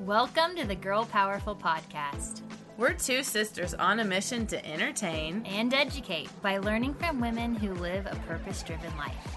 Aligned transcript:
Welcome 0.00 0.56
to 0.56 0.66
the 0.66 0.74
Girl 0.74 1.04
Powerful 1.04 1.54
Podcast 1.54 2.40
We're 2.78 2.94
two 2.94 3.22
sisters 3.22 3.74
on 3.74 4.00
a 4.00 4.04
mission 4.04 4.46
to 4.46 4.66
entertain. 4.66 5.44
and 5.46 5.74
educate 5.74 6.30
by 6.40 6.56
learning 6.58 6.94
from 6.94 7.20
women 7.20 7.54
who 7.54 7.74
live 7.74 8.06
a 8.06 8.16
purpose 8.26 8.62
driven 8.62 8.96
life. 8.96 9.36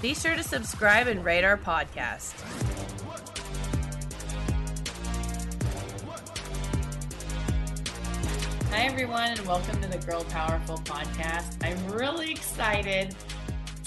Be 0.00 0.14
sure 0.14 0.36
to 0.36 0.42
subscribe 0.44 1.08
and 1.08 1.24
rate 1.24 1.42
our 1.44 1.56
podcast. 1.56 2.34
Hi, 8.70 8.82
everyone, 8.84 9.30
and 9.30 9.40
welcome 9.46 9.80
to 9.82 9.88
the 9.88 9.98
Girl 10.06 10.24
Powerful 10.24 10.78
podcast. 10.78 11.56
I'm 11.64 11.92
really 11.92 12.30
excited 12.30 13.14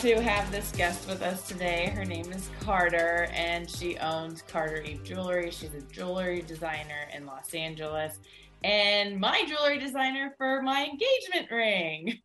to 0.01 0.19
have 0.19 0.51
this 0.51 0.71
guest 0.71 1.07
with 1.07 1.21
us 1.21 1.47
today. 1.47 1.93
Her 1.95 2.03
name 2.03 2.31
is 2.31 2.49
Carter, 2.61 3.27
and 3.35 3.69
she 3.69 3.99
owns 3.99 4.41
Carter 4.41 4.81
Eve 4.81 5.03
Jewelry. 5.03 5.51
She's 5.51 5.75
a 5.75 5.81
jewelry 5.93 6.41
designer 6.41 7.07
in 7.15 7.27
Los 7.27 7.53
Angeles 7.53 8.17
and 8.63 9.19
my 9.19 9.43
jewelry 9.47 9.77
designer 9.77 10.33
for 10.39 10.63
my 10.63 10.85
engagement 10.85 11.51
ring. 11.51 12.17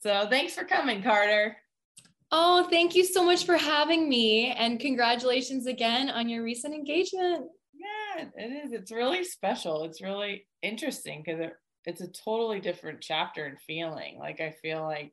So, 0.00 0.26
thanks 0.30 0.54
for 0.54 0.64
coming, 0.64 1.02
Carter. 1.02 1.56
Oh, 2.32 2.68
thank 2.70 2.94
you 2.94 3.04
so 3.04 3.22
much 3.22 3.44
for 3.44 3.58
having 3.58 4.08
me. 4.08 4.54
And 4.56 4.80
congratulations 4.80 5.66
again 5.66 6.08
on 6.08 6.30
your 6.30 6.42
recent 6.42 6.72
engagement. 6.72 7.44
Yeah, 7.74 8.24
it 8.34 8.64
is. 8.64 8.72
It's 8.72 8.92
really 8.92 9.24
special. 9.24 9.84
It's 9.84 10.00
really 10.00 10.46
interesting 10.62 11.22
because 11.22 11.40
it, 11.40 11.52
it's 11.84 12.00
a 12.00 12.08
totally 12.08 12.60
different 12.60 13.02
chapter 13.02 13.44
and 13.44 13.60
feeling. 13.60 14.18
Like 14.18 14.40
I 14.40 14.54
feel 14.62 14.82
like 14.84 15.12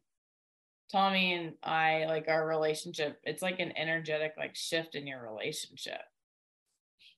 Tommy 0.91 1.33
and 1.33 1.53
I, 1.63 2.05
like 2.05 2.27
our 2.27 2.45
relationship, 2.47 3.19
it's 3.23 3.41
like 3.41 3.59
an 3.59 3.77
energetic 3.77 4.33
like 4.37 4.55
shift 4.55 4.95
in 4.95 5.07
your 5.07 5.21
relationship. 5.23 6.01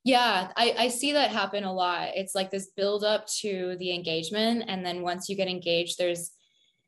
Yeah, 0.04 0.52
I, 0.58 0.76
I 0.78 0.88
see 0.90 1.14
that 1.14 1.32
happen 1.32 1.64
a 1.64 1.74
lot. 1.74 2.10
It's 2.16 2.36
like 2.36 2.52
this 2.52 2.72
build 2.76 3.04
up 3.06 3.26
to 3.40 3.78
the 3.80 3.94
engagement. 3.94 4.66
And 4.68 4.86
then 4.86 5.02
once 5.02 5.30
you 5.30 5.36
get 5.38 5.48
engaged, 5.48 5.98
there's 5.98 6.32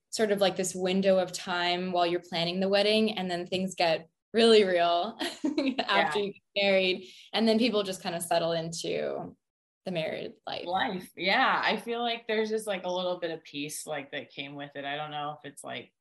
sort 0.10 0.32
of 0.32 0.42
like 0.42 0.58
this 0.58 0.76
window 0.76 1.18
of 1.18 1.32
time 1.32 1.94
while 1.94 2.06
you're 2.06 2.20
planning 2.20 2.60
the 2.60 2.68
wedding. 2.68 3.18
And 3.18 3.32
then 3.32 3.48
things 3.48 3.74
get 3.74 4.10
really 4.34 4.66
real 4.66 5.18
after 5.88 6.20
you 6.20 6.34
get 6.34 6.64
married. 6.64 7.08
And 7.32 7.48
then 7.48 7.58
people 7.58 7.84
just 7.84 8.04
kind 8.04 8.16
of 8.16 8.22
settle 8.22 8.52
into 8.52 9.34
the 9.86 9.92
married 9.92 10.34
life. 10.46 10.66
Life. 10.66 11.10
Yeah. 11.16 11.62
I 11.64 11.78
feel 11.78 12.02
like 12.02 12.28
there's 12.28 12.50
just 12.50 12.68
like 12.68 12.84
a 12.84 12.92
little 12.92 13.20
bit 13.20 13.32
of 13.32 13.42
peace 13.46 13.88
like 13.88 14.12
that 14.12 14.30
came 14.30 14.56
with 14.56 14.72
it. 14.76 14.84
I 14.84 14.98
don't 14.98 15.12
know 15.12 15.38
if 15.38 15.50
it's 15.50 15.64
like 15.64 15.92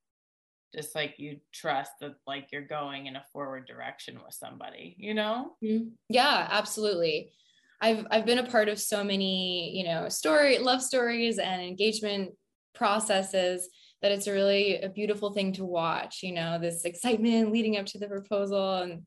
just 0.74 0.94
like 0.94 1.18
you 1.18 1.40
trust 1.52 1.92
that 2.00 2.14
like 2.26 2.48
you're 2.52 2.66
going 2.66 3.06
in 3.06 3.16
a 3.16 3.24
forward 3.32 3.66
direction 3.66 4.20
with 4.24 4.34
somebody, 4.34 4.96
you 4.98 5.14
know? 5.14 5.56
Mhm. 5.62 5.92
Yeah, 6.08 6.48
absolutely. 6.50 7.32
I've 7.80 8.06
I've 8.10 8.26
been 8.26 8.38
a 8.38 8.50
part 8.50 8.68
of 8.68 8.78
so 8.80 9.04
many, 9.04 9.76
you 9.76 9.84
know, 9.84 10.08
story 10.08 10.58
love 10.58 10.82
stories 10.82 11.38
and 11.38 11.62
engagement 11.62 12.32
processes 12.74 13.68
that 14.02 14.12
it's 14.12 14.26
a 14.26 14.32
really 14.32 14.80
a 14.82 14.88
beautiful 14.88 15.32
thing 15.32 15.52
to 15.54 15.64
watch, 15.64 16.22
you 16.22 16.32
know, 16.32 16.58
this 16.58 16.84
excitement 16.84 17.52
leading 17.56 17.76
up 17.76 17.86
to 17.86 17.98
the 17.98 18.08
proposal 18.08 18.78
and 18.78 19.06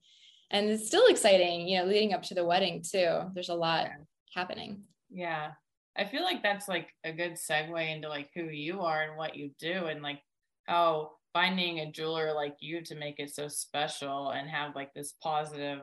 and 0.50 0.70
it's 0.70 0.88
still 0.88 1.08
exciting, 1.08 1.68
you 1.68 1.78
know, 1.78 1.86
leading 1.86 2.14
up 2.14 2.24
to 2.24 2.34
the 2.34 2.46
wedding 2.46 2.82
too. 2.82 3.24
There's 3.34 3.50
a 3.50 3.56
lot 3.56 3.88
Yeah. 3.88 3.98
happening. 4.34 4.84
Yeah. 5.10 5.52
I 5.96 6.06
feel 6.06 6.22
like 6.24 6.42
that's 6.44 6.68
like 6.68 6.94
a 7.04 7.12
good 7.12 7.34
segue 7.34 7.92
into 7.96 8.08
like 8.08 8.30
who 8.34 8.44
you 8.44 8.82
are 8.82 9.02
and 9.04 9.18
what 9.18 9.36
you 9.36 9.52
do 9.60 9.88
and 9.88 10.02
like 10.02 10.22
how 10.66 11.17
finding 11.38 11.82
a 11.82 11.92
jeweler 11.92 12.34
like 12.34 12.56
you 12.62 12.82
to 12.82 12.96
make 12.96 13.20
it 13.20 13.30
so 13.30 13.48
special 13.48 14.32
and 14.32 14.50
have 14.50 14.76
like 14.76 14.92
this 14.96 15.14
positive 15.22 15.82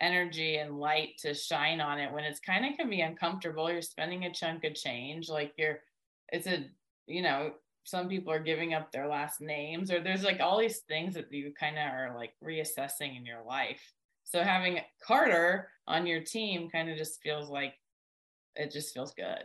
energy 0.00 0.56
and 0.56 0.80
light 0.80 1.10
to 1.18 1.34
shine 1.34 1.78
on 1.78 1.98
it 1.98 2.10
when 2.10 2.24
it's 2.24 2.40
kind 2.40 2.64
of 2.64 2.74
can 2.78 2.88
be 2.88 3.02
uncomfortable. 3.02 3.70
You're 3.70 3.82
spending 3.82 4.24
a 4.24 4.32
chunk 4.32 4.64
of 4.64 4.74
change. 4.74 5.28
Like 5.28 5.52
you're 5.58 5.80
it's 6.32 6.46
a 6.46 6.64
you 7.06 7.20
know, 7.20 7.52
some 7.84 8.08
people 8.08 8.32
are 8.32 8.38
giving 8.38 8.72
up 8.72 8.90
their 8.90 9.08
last 9.08 9.42
names 9.42 9.92
or 9.92 10.00
there's 10.00 10.24
like 10.24 10.40
all 10.40 10.58
these 10.58 10.78
things 10.88 11.12
that 11.14 11.30
you 11.30 11.52
kind 11.60 11.76
of 11.76 11.84
are 11.84 12.14
like 12.16 12.32
reassessing 12.42 13.14
in 13.14 13.26
your 13.26 13.44
life. 13.46 13.92
So 14.24 14.42
having 14.42 14.78
Carter 15.06 15.68
on 15.86 16.06
your 16.06 16.22
team 16.22 16.70
kind 16.70 16.88
of 16.88 16.96
just 16.96 17.20
feels 17.20 17.50
like 17.50 17.74
it 18.56 18.72
just 18.72 18.94
feels 18.94 19.12
good. 19.12 19.44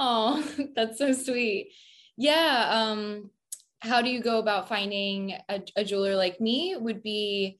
Oh, 0.00 0.44
that's 0.74 0.98
so 0.98 1.12
sweet. 1.12 1.70
Yeah, 2.16 2.70
um 2.72 3.30
how 3.80 4.02
do 4.02 4.10
you 4.10 4.22
go 4.22 4.38
about 4.38 4.68
finding 4.68 5.34
a, 5.48 5.60
a 5.76 5.84
jeweler 5.84 6.16
like 6.16 6.40
me 6.40 6.76
would 6.78 7.02
be 7.02 7.58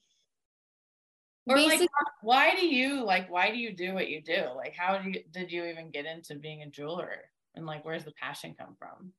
Or 1.47 1.57
like 1.57 1.89
why 2.21 2.55
do 2.55 2.65
you 2.65 3.03
like 3.03 3.29
why 3.29 3.49
do 3.49 3.57
you 3.57 3.75
do 3.75 3.93
what 3.93 4.09
you 4.09 4.21
do? 4.21 4.45
Like 4.55 4.75
how 4.75 4.97
do 4.97 5.09
you 5.09 5.23
did 5.31 5.51
you 5.51 5.65
even 5.65 5.91
get 5.91 6.05
into 6.05 6.35
being 6.35 6.61
a 6.61 6.69
jeweler? 6.69 7.15
And 7.55 7.65
like 7.65 7.83
where's 7.83 8.03
the 8.03 8.13
passion 8.13 8.55
come 8.57 8.75
from? 8.77 9.13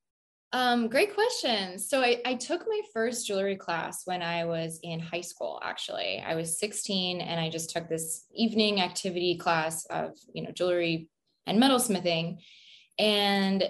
Um, 0.55 0.89
great 0.89 1.15
question. 1.15 1.79
So 1.79 2.03
I, 2.03 2.21
I 2.27 2.35
took 2.35 2.61
my 2.69 2.81
first 2.93 3.27
jewelry 3.27 3.57
class 3.57 4.03
when 4.05 4.21
I 4.21 4.45
was 4.45 4.81
in 4.83 5.01
high 5.01 5.23
school, 5.23 5.59
actually. 5.65 6.23
I 6.25 6.35
was 6.35 6.59
16 6.59 7.23
and 7.23 7.41
I 7.41 7.49
just 7.49 7.71
took 7.71 7.89
this 7.89 8.27
evening 8.35 8.83
activity 8.83 9.39
class 9.39 9.87
of, 9.87 10.11
you 10.35 10.43
know, 10.43 10.51
jewelry 10.51 11.09
and 11.47 11.61
metalsmithing. 11.61 12.37
And 12.99 13.65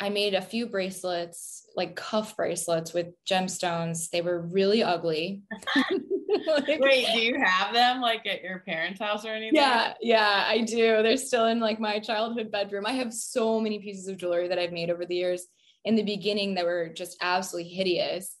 I 0.00 0.08
made 0.08 0.34
a 0.34 0.42
few 0.42 0.66
bracelets, 0.66 1.66
like 1.76 1.96
cuff 1.96 2.36
bracelets 2.36 2.92
with 2.92 3.08
gemstones. 3.28 4.10
They 4.10 4.22
were 4.22 4.40
really 4.40 4.82
ugly. 4.82 5.42
Like- 6.46 6.80
Wait, 6.80 7.06
do 7.14 7.20
you 7.20 7.40
have 7.42 7.72
them 7.72 8.00
like 8.00 8.26
at 8.26 8.42
your 8.42 8.58
parents' 8.60 9.00
house 9.00 9.24
or 9.24 9.30
anything? 9.30 9.54
yeah, 9.54 9.94
yeah, 10.00 10.44
I 10.46 10.62
do. 10.62 11.02
They're 11.02 11.16
still 11.16 11.46
in 11.46 11.60
like 11.60 11.78
my 11.78 12.00
childhood 12.00 12.50
bedroom. 12.50 12.86
I 12.86 12.92
have 12.92 13.14
so 13.14 13.60
many 13.60 13.78
pieces 13.78 14.08
of 14.08 14.16
jewelry 14.16 14.48
that 14.48 14.58
I've 14.58 14.72
made 14.72 14.90
over 14.90 15.06
the 15.06 15.14
years. 15.14 15.46
In 15.84 15.96
the 15.96 16.02
beginning, 16.02 16.54
that 16.54 16.64
were 16.64 16.88
just 16.88 17.16
absolutely 17.20 17.70
hideous 17.70 18.36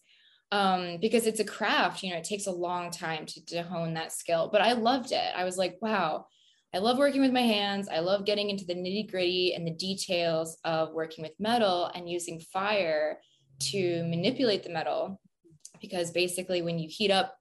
um, 0.50 0.98
because 1.00 1.26
it's 1.26 1.40
a 1.40 1.44
craft. 1.44 2.02
You 2.02 2.10
know, 2.10 2.16
it 2.16 2.24
takes 2.24 2.46
a 2.46 2.52
long 2.52 2.90
time 2.90 3.26
to, 3.26 3.44
to 3.46 3.62
hone 3.62 3.94
that 3.94 4.12
skill. 4.12 4.48
But 4.50 4.62
I 4.62 4.72
loved 4.72 5.12
it. 5.12 5.32
I 5.36 5.44
was 5.44 5.56
like, 5.56 5.76
wow, 5.80 6.26
I 6.74 6.78
love 6.78 6.98
working 6.98 7.20
with 7.20 7.32
my 7.32 7.42
hands. 7.42 7.88
I 7.88 8.00
love 8.00 8.24
getting 8.24 8.50
into 8.50 8.64
the 8.64 8.74
nitty 8.74 9.08
gritty 9.08 9.54
and 9.54 9.64
the 9.64 9.70
details 9.70 10.58
of 10.64 10.92
working 10.92 11.22
with 11.22 11.38
metal 11.38 11.88
and 11.94 12.10
using 12.10 12.40
fire 12.40 13.20
to 13.60 14.02
manipulate 14.08 14.64
the 14.64 14.70
metal. 14.70 15.20
Because 15.80 16.10
basically, 16.10 16.62
when 16.62 16.80
you 16.80 16.88
heat 16.90 17.12
up 17.12 17.36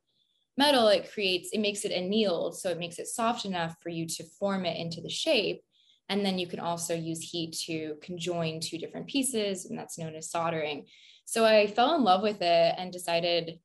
metal, 0.55 0.87
it 0.87 1.11
creates, 1.11 1.49
it 1.51 1.61
makes 1.61 1.83
it 1.83 1.91
annealed. 1.91 2.59
So 2.59 2.69
it 2.69 2.77
makes 2.77 2.99
it 2.99 3.07
soft 3.07 3.45
enough 3.45 3.75
for 3.81 3.89
you 3.89 4.05
to 4.07 4.23
form 4.39 4.65
it 4.65 4.77
into 4.77 5.01
the 5.01 5.09
shape. 5.09 5.63
And 6.09 6.23
then 6.23 6.37
you 6.37 6.45
can 6.45 6.59
also 6.59 6.93
use 6.93 7.21
heat 7.21 7.57
to 7.65 7.95
conjoin 8.03 8.59
two 8.59 8.77
different 8.77 9.07
pieces, 9.07 9.65
and 9.65 9.79
that's 9.79 9.97
known 9.97 10.13
as 10.13 10.29
soldering. 10.29 10.85
So 11.25 11.43
I 11.43 11.65
fell 11.65 11.95
in 11.95 12.03
love 12.03 12.21
with 12.21 12.41
it 12.41 12.75
and 12.77 12.91
decided 12.91 13.59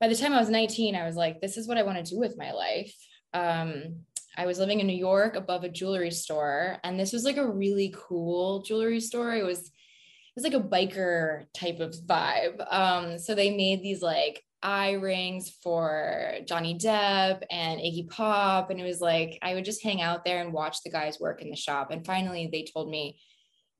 by 0.00 0.08
the 0.08 0.16
time 0.16 0.32
I 0.32 0.40
was 0.40 0.50
19, 0.50 0.96
I 0.96 1.04
was 1.04 1.14
like, 1.14 1.40
this 1.40 1.56
is 1.56 1.68
what 1.68 1.78
I 1.78 1.84
want 1.84 2.04
to 2.04 2.14
do 2.14 2.18
with 2.18 2.36
my 2.36 2.50
life. 2.52 2.94
Um, 3.32 4.00
I 4.36 4.46
was 4.46 4.58
living 4.58 4.80
in 4.80 4.86
New 4.86 4.96
York 4.96 5.36
above 5.36 5.64
a 5.64 5.68
jewelry 5.68 6.10
store, 6.10 6.78
and 6.84 6.98
this 6.98 7.12
was 7.12 7.24
like 7.24 7.36
a 7.36 7.50
really 7.50 7.94
cool 7.96 8.62
jewelry 8.62 9.00
store. 9.00 9.34
It 9.34 9.44
was 9.44 9.60
it 9.60 10.42
was 10.42 10.44
like 10.44 10.54
a 10.54 10.60
biker 10.60 11.46
type 11.54 11.80
of 11.80 11.94
vibe. 11.94 12.72
Um, 12.72 13.18
so 13.18 13.34
they 13.34 13.56
made 13.56 13.82
these 13.82 14.02
like 14.02 14.42
eye 14.62 14.92
rings 14.92 15.56
for 15.62 16.34
Johnny 16.46 16.76
Depp 16.76 17.42
and 17.50 17.80
Iggy 17.80 18.10
Pop. 18.10 18.70
And 18.70 18.80
it 18.80 18.84
was 18.84 19.00
like, 19.00 19.38
I 19.40 19.54
would 19.54 19.64
just 19.64 19.82
hang 19.82 20.02
out 20.02 20.24
there 20.24 20.40
and 20.40 20.52
watch 20.52 20.82
the 20.82 20.90
guys 20.90 21.20
work 21.20 21.40
in 21.40 21.50
the 21.50 21.56
shop. 21.56 21.90
And 21.90 22.04
finally, 22.04 22.48
they 22.50 22.64
told 22.64 22.90
me, 22.90 23.18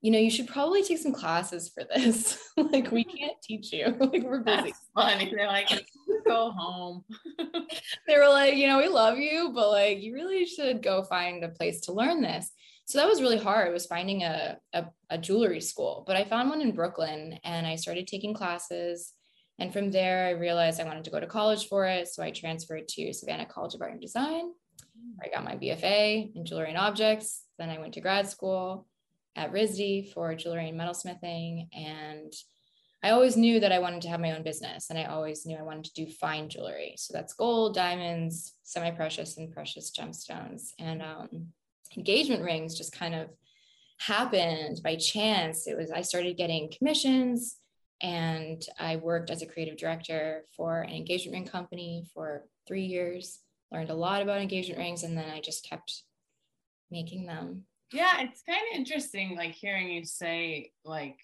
you 0.00 0.10
know, 0.12 0.18
you 0.18 0.30
should 0.30 0.46
probably 0.46 0.82
take 0.82 0.98
some 0.98 1.12
classes 1.12 1.68
for 1.68 1.84
this. 1.94 2.38
like, 2.56 2.90
we 2.90 3.04
can't 3.18 3.36
teach 3.42 3.72
you. 3.72 3.86
like, 4.00 4.22
we're 4.22 4.42
busy. 4.42 4.62
That's 4.62 4.88
funny. 4.94 5.32
They're 5.34 5.48
like, 5.48 5.70
go 6.26 6.50
home. 6.50 7.04
they 8.06 8.18
were 8.18 8.28
like, 8.28 8.54
you 8.54 8.66
know, 8.66 8.78
we 8.78 8.88
love 8.88 9.18
you, 9.18 9.52
but 9.54 9.70
like, 9.70 10.02
you 10.02 10.14
really 10.14 10.46
should 10.46 10.82
go 10.82 11.02
find 11.02 11.42
a 11.44 11.48
place 11.48 11.80
to 11.82 11.92
learn 11.92 12.22
this. 12.22 12.50
So 12.86 12.98
that 12.98 13.08
was 13.08 13.20
really 13.20 13.38
hard. 13.38 13.68
It 13.68 13.72
was 13.72 13.86
finding 13.86 14.22
a, 14.22 14.58
a, 14.72 14.86
a 15.10 15.18
jewelry 15.18 15.60
school, 15.60 16.04
but 16.06 16.16
I 16.16 16.24
found 16.24 16.50
one 16.50 16.60
in 16.60 16.72
Brooklyn 16.72 17.38
and 17.42 17.66
I 17.66 17.74
started 17.76 18.06
taking 18.06 18.32
classes. 18.32 19.12
And 19.58 19.72
from 19.72 19.90
there, 19.90 20.26
I 20.26 20.30
realized 20.30 20.80
I 20.80 20.84
wanted 20.84 21.04
to 21.04 21.10
go 21.10 21.18
to 21.18 21.26
college 21.26 21.66
for 21.68 21.86
it. 21.86 22.08
So 22.08 22.22
I 22.22 22.30
transferred 22.30 22.86
to 22.88 23.12
Savannah 23.12 23.46
College 23.46 23.74
of 23.74 23.82
Art 23.82 23.92
and 23.92 24.00
Design. 24.00 24.50
Mm. 24.50 25.16
I 25.22 25.28
got 25.34 25.44
my 25.44 25.56
BFA 25.56 26.36
in 26.36 26.44
jewelry 26.44 26.68
and 26.68 26.78
objects. 26.78 27.44
Then 27.58 27.70
I 27.70 27.78
went 27.78 27.94
to 27.94 28.00
grad 28.00 28.28
school 28.28 28.86
at 29.34 29.52
RISD 29.52 30.12
for 30.12 30.34
jewelry 30.34 30.68
and 30.68 30.78
metalsmithing. 30.78 31.68
And 31.74 32.32
I 33.06 33.10
always 33.10 33.36
knew 33.36 33.60
that 33.60 33.70
I 33.70 33.78
wanted 33.78 34.02
to 34.02 34.08
have 34.08 34.18
my 34.18 34.32
own 34.32 34.42
business 34.42 34.90
and 34.90 34.98
I 34.98 35.04
always 35.04 35.46
knew 35.46 35.56
I 35.56 35.62
wanted 35.62 35.84
to 35.84 36.04
do 36.04 36.10
fine 36.10 36.48
jewelry. 36.48 36.94
So 36.96 37.12
that's 37.14 37.34
gold, 37.34 37.72
diamonds, 37.72 38.54
semi 38.64 38.90
precious, 38.90 39.36
and 39.36 39.52
precious 39.52 39.92
gemstones. 39.96 40.72
And 40.80 41.00
um, 41.02 41.28
engagement 41.96 42.42
rings 42.42 42.76
just 42.76 42.98
kind 42.98 43.14
of 43.14 43.28
happened 44.00 44.80
by 44.82 44.96
chance. 44.96 45.68
It 45.68 45.76
was, 45.76 45.92
I 45.92 46.00
started 46.00 46.36
getting 46.36 46.72
commissions 46.76 47.58
and 48.02 48.60
I 48.76 48.96
worked 48.96 49.30
as 49.30 49.40
a 49.40 49.46
creative 49.46 49.76
director 49.76 50.42
for 50.56 50.80
an 50.80 50.90
engagement 50.90 51.34
ring 51.34 51.46
company 51.46 52.08
for 52.12 52.42
three 52.66 52.86
years, 52.86 53.38
learned 53.70 53.90
a 53.90 53.94
lot 53.94 54.20
about 54.20 54.40
engagement 54.40 54.80
rings. 54.80 55.04
And 55.04 55.16
then 55.16 55.30
I 55.30 55.40
just 55.40 55.64
kept 55.64 56.02
making 56.90 57.26
them. 57.26 57.66
Yeah, 57.92 58.22
it's 58.22 58.42
kind 58.42 58.62
of 58.72 58.76
interesting, 58.76 59.36
like 59.36 59.52
hearing 59.52 59.90
you 59.90 60.04
say 60.04 60.72
like 60.84 61.20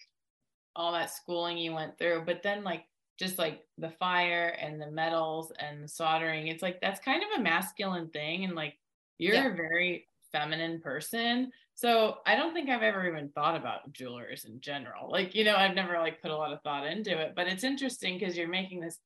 all 0.75 0.91
that 0.93 1.13
schooling 1.13 1.57
you 1.57 1.73
went 1.73 1.97
through, 1.97 2.23
but 2.25 2.43
then 2.43 2.63
like 2.63 2.85
just 3.19 3.37
like 3.37 3.61
the 3.77 3.91
fire 3.91 4.57
and 4.59 4.81
the 4.81 4.89
metals 4.89 5.51
and 5.59 5.83
the 5.83 5.87
soldering, 5.87 6.47
it's 6.47 6.63
like 6.63 6.81
that's 6.81 6.99
kind 6.99 7.21
of 7.23 7.39
a 7.39 7.43
masculine 7.43 8.09
thing, 8.09 8.43
and 8.43 8.55
like 8.55 8.77
you're 9.17 9.35
yeah. 9.35 9.51
a 9.51 9.55
very 9.55 10.07
feminine 10.31 10.81
person. 10.81 11.51
So 11.75 12.17
I 12.25 12.35
don't 12.35 12.53
think 12.53 12.69
I've 12.69 12.83
ever 12.83 13.07
even 13.07 13.29
thought 13.29 13.55
about 13.55 13.93
jewelers 13.93 14.45
in 14.45 14.59
general. 14.61 15.09
Like, 15.09 15.33
you 15.33 15.43
know, 15.43 15.55
I've 15.55 15.75
never 15.75 15.93
like 15.99 16.21
put 16.21 16.31
a 16.31 16.37
lot 16.37 16.53
of 16.53 16.61
thought 16.61 16.85
into 16.85 17.17
it, 17.19 17.33
but 17.35 17.47
it's 17.47 17.63
interesting 17.63 18.17
because 18.17 18.37
you're 18.37 18.47
making 18.47 18.79
this 18.79 18.99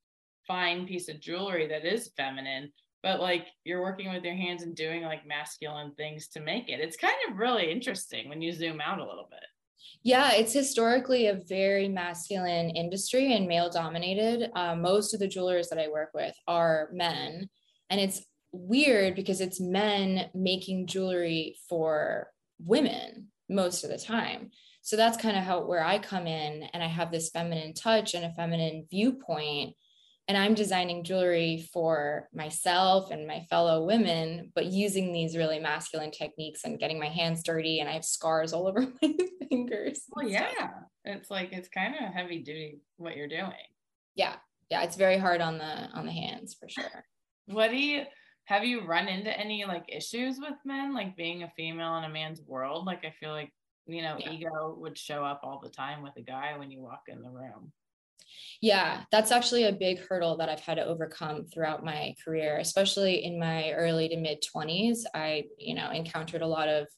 fine 0.46 0.86
piece 0.86 1.08
of 1.08 1.20
jewelry 1.20 1.66
that 1.68 1.84
is 1.84 2.10
feminine, 2.16 2.72
but 3.02 3.20
like 3.20 3.46
you're 3.64 3.82
working 3.82 4.12
with 4.12 4.24
your 4.24 4.34
hands 4.34 4.62
and 4.62 4.74
doing 4.74 5.02
like 5.02 5.26
masculine 5.26 5.92
things 5.92 6.28
to 6.28 6.40
make 6.40 6.68
it. 6.68 6.80
It's 6.80 6.96
kind 6.96 7.14
of 7.28 7.38
really 7.38 7.70
interesting 7.70 8.28
when 8.28 8.42
you 8.42 8.52
zoom 8.52 8.80
out 8.80 8.98
a 8.98 9.04
little 9.04 9.28
bit. 9.30 9.44
Yeah, 10.02 10.32
it's 10.32 10.52
historically 10.52 11.26
a 11.26 11.40
very 11.48 11.88
masculine 11.88 12.70
industry 12.70 13.34
and 13.34 13.46
male 13.46 13.70
dominated. 13.70 14.50
Uh, 14.54 14.74
most 14.74 15.14
of 15.14 15.20
the 15.20 15.28
jewelers 15.28 15.68
that 15.68 15.78
I 15.78 15.88
work 15.88 16.10
with 16.14 16.34
are 16.46 16.88
men. 16.92 17.48
And 17.90 18.00
it's 18.00 18.24
weird 18.52 19.14
because 19.14 19.40
it's 19.40 19.60
men 19.60 20.30
making 20.34 20.86
jewelry 20.86 21.56
for 21.68 22.28
women 22.58 23.28
most 23.48 23.84
of 23.84 23.90
the 23.90 23.98
time. 23.98 24.50
So 24.82 24.96
that's 24.96 25.16
kind 25.20 25.36
of 25.36 25.44
how 25.44 25.64
where 25.64 25.84
I 25.84 25.98
come 25.98 26.26
in 26.26 26.62
and 26.72 26.82
I 26.82 26.86
have 26.86 27.10
this 27.10 27.30
feminine 27.30 27.74
touch 27.74 28.14
and 28.14 28.24
a 28.24 28.32
feminine 28.32 28.86
viewpoint 28.90 29.74
and 30.28 30.36
I'm 30.36 30.54
designing 30.54 31.04
jewelry 31.04 31.66
for 31.72 32.28
myself 32.34 33.10
and 33.10 33.26
my 33.26 33.46
fellow 33.48 33.86
women, 33.86 34.52
but 34.54 34.66
using 34.66 35.10
these 35.10 35.38
really 35.38 35.58
masculine 35.58 36.10
techniques 36.10 36.64
and 36.64 36.78
getting 36.78 36.98
my 36.98 37.08
hands 37.08 37.42
dirty, 37.42 37.80
and 37.80 37.88
I 37.88 37.94
have 37.94 38.04
scars 38.04 38.52
all 38.52 38.66
over 38.68 38.86
my 39.02 39.14
fingers. 39.48 40.02
Well, 40.10 40.28
yeah, 40.28 40.50
stuff. 40.54 40.70
it's 41.04 41.30
like 41.30 41.52
it's 41.52 41.68
kind 41.68 41.94
of 41.94 42.12
heavy 42.12 42.40
duty 42.40 42.80
what 42.98 43.16
you're 43.16 43.26
doing. 43.26 43.52
Yeah, 44.14 44.34
yeah, 44.70 44.82
it's 44.82 44.96
very 44.96 45.16
hard 45.16 45.40
on 45.40 45.56
the 45.56 45.88
on 45.94 46.04
the 46.04 46.12
hands 46.12 46.54
for 46.60 46.68
sure. 46.68 47.04
What 47.46 47.70
do 47.70 47.78
you 47.78 48.04
have 48.44 48.64
you 48.64 48.86
run 48.86 49.08
into 49.08 49.36
any 49.36 49.64
like 49.64 49.84
issues 49.88 50.38
with 50.38 50.54
men, 50.66 50.94
like 50.94 51.16
being 51.16 51.42
a 51.42 51.52
female 51.56 51.96
in 51.96 52.04
a 52.04 52.08
man's 52.10 52.42
world? 52.46 52.84
Like 52.84 53.04
I 53.06 53.14
feel 53.18 53.30
like 53.30 53.50
you 53.86 54.02
know 54.02 54.16
yeah. 54.18 54.32
ego 54.32 54.76
would 54.78 54.98
show 54.98 55.24
up 55.24 55.40
all 55.42 55.58
the 55.62 55.70
time 55.70 56.02
with 56.02 56.12
a 56.18 56.22
guy 56.22 56.58
when 56.58 56.70
you 56.70 56.82
walk 56.82 57.04
in 57.08 57.22
the 57.22 57.30
room. 57.30 57.72
Yeah, 58.60 59.02
that's 59.12 59.30
actually 59.30 59.64
a 59.64 59.72
big 59.72 60.00
hurdle 60.00 60.36
that 60.38 60.48
I've 60.48 60.60
had 60.60 60.74
to 60.74 60.84
overcome 60.84 61.46
throughout 61.46 61.84
my 61.84 62.14
career, 62.24 62.58
especially 62.58 63.24
in 63.24 63.38
my 63.38 63.72
early 63.72 64.08
to 64.08 64.16
mid 64.16 64.42
20s. 64.42 65.00
I, 65.14 65.44
you 65.58 65.74
know, 65.74 65.90
encountered 65.90 66.42
a 66.42 66.46
lot 66.46 66.68
of 66.68 66.88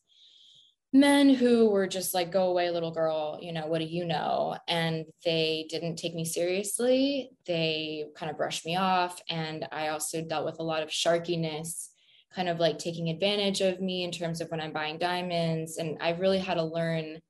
men 0.93 1.29
who 1.29 1.71
were 1.71 1.87
just 1.87 2.15
like, 2.15 2.33
go 2.33 2.49
away, 2.49 2.71
little 2.71 2.91
girl, 2.91 3.39
you 3.41 3.53
know, 3.53 3.67
what 3.67 3.79
do 3.79 3.85
you 3.85 4.05
know? 4.05 4.57
And 4.67 5.05
they 5.25 5.67
didn't 5.69 5.97
take 5.97 6.15
me 6.15 6.25
seriously. 6.25 7.31
They 7.47 8.07
kind 8.17 8.31
of 8.31 8.37
brushed 8.37 8.67
me 8.67 8.77
off. 8.77 9.21
And 9.29 9.67
I 9.71 9.89
also 9.89 10.23
dealt 10.23 10.47
with 10.47 10.59
a 10.59 10.65
lot 10.65 10.83
of 10.83 10.91
sharkiness, 10.91 11.91
kind 12.35 12.49
of 12.49 12.59
like 12.59 12.79
taking 12.79 13.09
advantage 13.09 13.61
of 13.61 13.81
me 13.81 14.03
in 14.03 14.11
terms 14.11 14.41
of 14.41 14.51
when 14.51 14.61
I'm 14.61 14.73
buying 14.73 14.99
diamonds. 14.99 15.77
And 15.77 15.99
I've 16.01 16.21
really 16.21 16.39
had 16.39 16.55
to 16.55 16.65
learn 16.65 17.21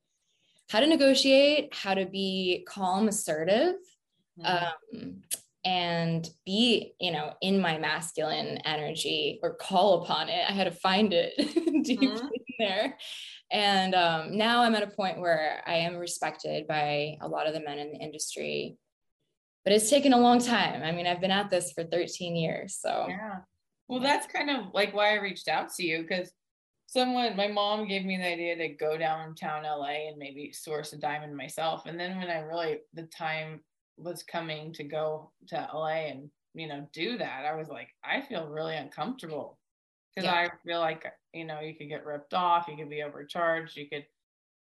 how 0.71 0.79
to 0.79 0.87
negotiate, 0.87 1.75
how 1.75 1.95
to 1.95 2.07
be 2.07 2.65
calm, 2.69 3.09
assertive, 3.09 3.75
mm-hmm. 4.39 5.03
um, 5.05 5.23
and 5.65 6.29
be, 6.47 6.95
you 7.01 7.11
know, 7.11 7.33
in 7.43 7.61
my 7.61 7.77
masculine 7.77 8.59
energy 8.59 9.41
or 9.43 9.55
call 9.55 10.03
upon 10.03 10.29
it. 10.29 10.49
I 10.49 10.53
had 10.53 10.65
to 10.65 10.71
find 10.71 11.13
it 11.13 11.37
deep 11.85 12.01
mm-hmm. 12.01 12.27
there. 12.59 12.97
And 13.51 13.97
um, 13.97 14.39
now 14.39 14.63
I'm 14.63 14.77
at 14.77 14.85
a 14.85 14.87
point 14.87 15.21
where 15.21 15.61
I 15.67 15.75
am 15.75 15.97
respected 15.97 16.69
by 16.69 17.17
a 17.21 17.27
lot 17.27 17.49
of 17.49 17.53
the 17.53 17.61
men 17.61 17.81
in 17.81 17.91
the 17.91 17.99
industry. 17.99 18.79
But 19.65 19.73
it's 19.73 19.91
taken 19.91 20.13
a 20.13 20.21
long 20.21 20.39
time. 20.39 20.85
I 20.85 20.93
mean, 20.93 21.07
I've 21.07 21.21
been 21.21 21.33
at 21.33 21.51
this 21.51 21.73
for 21.73 21.83
13 21.83 22.37
years. 22.37 22.79
So, 22.81 23.07
yeah. 23.09 23.41
Well, 23.89 24.01
that's 24.01 24.29
kind 24.29 24.49
of 24.49 24.67
like 24.73 24.95
why 24.95 25.11
I 25.11 25.21
reached 25.21 25.49
out 25.49 25.75
to 25.75 25.85
you 25.85 26.03
because 26.03 26.31
someone 26.91 27.37
my 27.37 27.47
mom 27.47 27.87
gave 27.87 28.05
me 28.05 28.17
the 28.17 28.27
idea 28.27 28.57
to 28.57 28.69
go 28.69 28.99
downtown 28.99 29.63
LA 29.63 30.09
and 30.09 30.19
maybe 30.19 30.53
source 30.53 30.93
a 30.93 30.97
diamond 30.97 31.37
myself. 31.37 31.87
And 31.87 31.99
then 31.99 32.19
when 32.19 32.29
I 32.29 32.41
really 32.41 32.79
the 32.95 33.05
time 33.05 33.61
was 33.97 34.25
coming 34.25 34.73
to 34.73 34.83
go 34.83 35.31
to 35.49 35.69
LA 35.73 36.09
and 36.09 36.29
you 36.53 36.67
know 36.67 36.89
do 36.93 37.17
that, 37.17 37.45
I 37.47 37.55
was 37.55 37.69
like, 37.69 37.91
I 38.05 38.23
feel 38.23 38.49
really 38.49 38.77
uncomfortable 38.77 39.59
because 40.15 40.27
yeah. 40.27 40.35
I 40.35 40.49
feel 40.67 40.81
like 40.81 41.07
you 41.33 41.45
know 41.45 41.61
you 41.61 41.77
could 41.77 41.89
get 41.89 42.05
ripped 42.05 42.35
off, 42.35 42.67
you 42.67 42.77
could 42.77 42.91
be 42.91 43.05
overcharged, 43.05 43.77
you 43.77 43.89
could 43.89 44.05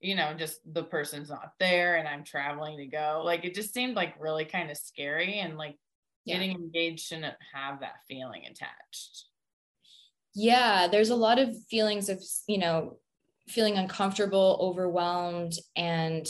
you 0.00 0.14
know 0.14 0.34
just 0.34 0.60
the 0.74 0.84
person's 0.84 1.30
not 1.30 1.54
there 1.58 1.96
and 1.96 2.06
I'm 2.06 2.22
traveling 2.22 2.76
to 2.76 2.86
go. 2.86 3.22
Like 3.24 3.46
it 3.46 3.54
just 3.54 3.72
seemed 3.72 3.96
like 3.96 4.14
really 4.20 4.44
kind 4.44 4.70
of 4.70 4.76
scary 4.76 5.38
and 5.38 5.56
like 5.56 5.76
yeah. 6.26 6.34
getting 6.34 6.50
engaged 6.50 7.06
shouldn't 7.06 7.34
have 7.54 7.80
that 7.80 8.04
feeling 8.06 8.42
attached 8.44 9.29
yeah 10.34 10.86
there's 10.86 11.10
a 11.10 11.16
lot 11.16 11.38
of 11.38 11.54
feelings 11.68 12.08
of 12.08 12.22
you 12.46 12.58
know 12.58 12.96
feeling 13.48 13.76
uncomfortable 13.76 14.58
overwhelmed 14.60 15.54
and 15.74 16.26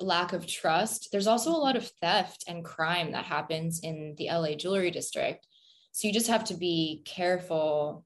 lack 0.00 0.32
of 0.32 0.46
trust. 0.46 1.08
There's 1.10 1.26
also 1.26 1.50
a 1.50 1.56
lot 1.56 1.76
of 1.76 1.90
theft 2.00 2.44
and 2.46 2.64
crime 2.64 3.12
that 3.12 3.24
happens 3.24 3.80
in 3.80 4.14
the 4.16 4.28
la 4.30 4.54
jewelry 4.54 4.90
district. 4.90 5.46
So 5.92 6.06
you 6.06 6.14
just 6.14 6.28
have 6.28 6.44
to 6.44 6.54
be 6.54 7.02
careful. 7.04 8.04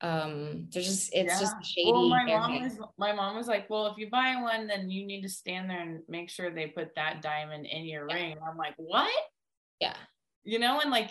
Um 0.00 0.66
there's 0.70 0.86
just 0.86 1.14
it's 1.14 1.34
yeah. 1.34 1.40
just 1.40 1.56
shady 1.62 1.92
well, 1.92 2.08
my 2.08 2.24
mom 2.24 2.62
was 2.62 2.78
my 2.96 3.12
mom 3.12 3.36
was 3.36 3.48
like 3.48 3.68
well 3.68 3.86
if 3.88 3.98
you 3.98 4.08
buy 4.08 4.34
one 4.40 4.66
then 4.66 4.90
you 4.90 5.06
need 5.06 5.20
to 5.22 5.28
stand 5.28 5.68
there 5.68 5.80
and 5.80 6.00
make 6.08 6.30
sure 6.30 6.50
they 6.50 6.68
put 6.68 6.94
that 6.96 7.20
diamond 7.20 7.66
in 7.66 7.84
your 7.84 8.06
yeah. 8.08 8.14
ring. 8.14 8.36
I'm 8.48 8.56
like 8.56 8.74
what? 8.78 9.12
Yeah. 9.78 9.96
You 10.42 10.58
know 10.58 10.80
and 10.80 10.90
like 10.90 11.10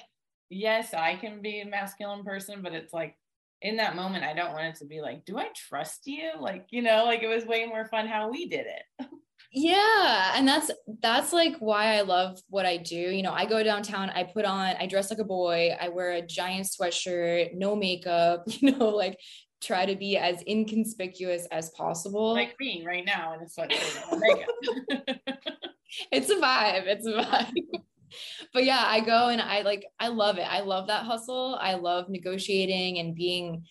yes 0.50 0.96
i 0.96 1.15
can 1.15 1.44
be 1.44 1.62
a 1.62 1.65
masculine 1.65 2.24
person 2.24 2.63
but 2.63 2.74
it's 2.74 2.91
like 2.91 3.15
in 3.62 3.78
that 3.78 3.96
moment, 3.96 4.24
I 4.24 4.34
don't 4.34 4.54
want 4.54 4.66
it 4.66 4.75
to 4.75 4.86
be 4.86 5.01
like, 5.01 5.25
do 5.25 5.38
I 5.38 5.50
trust 5.56 6.01
you? 6.06 6.32
Like, 6.39 6.68
you 6.70 6.82
know, 6.82 7.06
like 7.06 7.24
it 7.24 7.28
was 7.28 7.46
way 7.46 7.66
more 7.66 7.86
fun 7.86 8.08
how 8.08 8.30
we 8.30 8.48
did 8.48 8.66
it. 8.66 9.08
yeah. 9.51 10.34
And 10.36 10.48
that's, 10.48 10.72
that's 11.01 11.34
like 11.34 11.58
why 11.60 11.98
I 11.98 12.01
love 12.01 12.39
what 12.50 12.66
I 12.66 12.78
do. 12.78 12.96
You 12.96 13.22
know, 13.22 13.34
I 13.34 13.46
go 13.46 13.62
downtown, 13.63 14.10
I 14.12 14.24
put 14.24 14.46
on, 14.46 14.75
I 14.80 14.88
dress 14.88 15.10
like 15.10 15.20
a 15.20 15.25
boy, 15.25 15.75
I 15.80 15.89
wear 15.89 16.13
a 16.13 16.22
giant 16.22 16.68
sweatshirt, 16.68 17.56
no 17.56 17.75
makeup, 17.75 18.44
you 18.48 18.72
know, 18.72 18.89
like 18.89 19.18
try 19.62 19.86
to 19.86 19.96
be 19.96 20.18
as 20.18 20.42
inconspicuous 20.48 21.46
as 21.51 21.70
possible. 21.72 22.34
Like 22.34 22.56
me 22.60 22.84
right 22.86 23.06
now 23.06 23.34
in 23.34 23.42
a 23.42 23.46
sweatshirt 23.46 24.20
makeup. 24.20 25.20
it's 26.12 26.30
a 26.30 26.36
vibe. 26.36 26.86
It's 26.86 27.06
a 27.06 27.12
vibe 27.12 27.51
but 28.54 28.66
yeah, 28.66 28.84
I 28.86 29.00
go 29.01 29.30
and 29.30 29.42
I 29.42 29.62
like 29.62 29.86
I 30.00 30.10
love 30.10 30.38
it. 30.38 30.48
I 30.50 30.62
love 30.62 30.88
that 30.88 31.06
hustle. 31.06 31.58
I 31.60 31.75
love 31.75 32.10
negotiating 32.10 33.00
and 33.00 33.16
being 33.16 33.66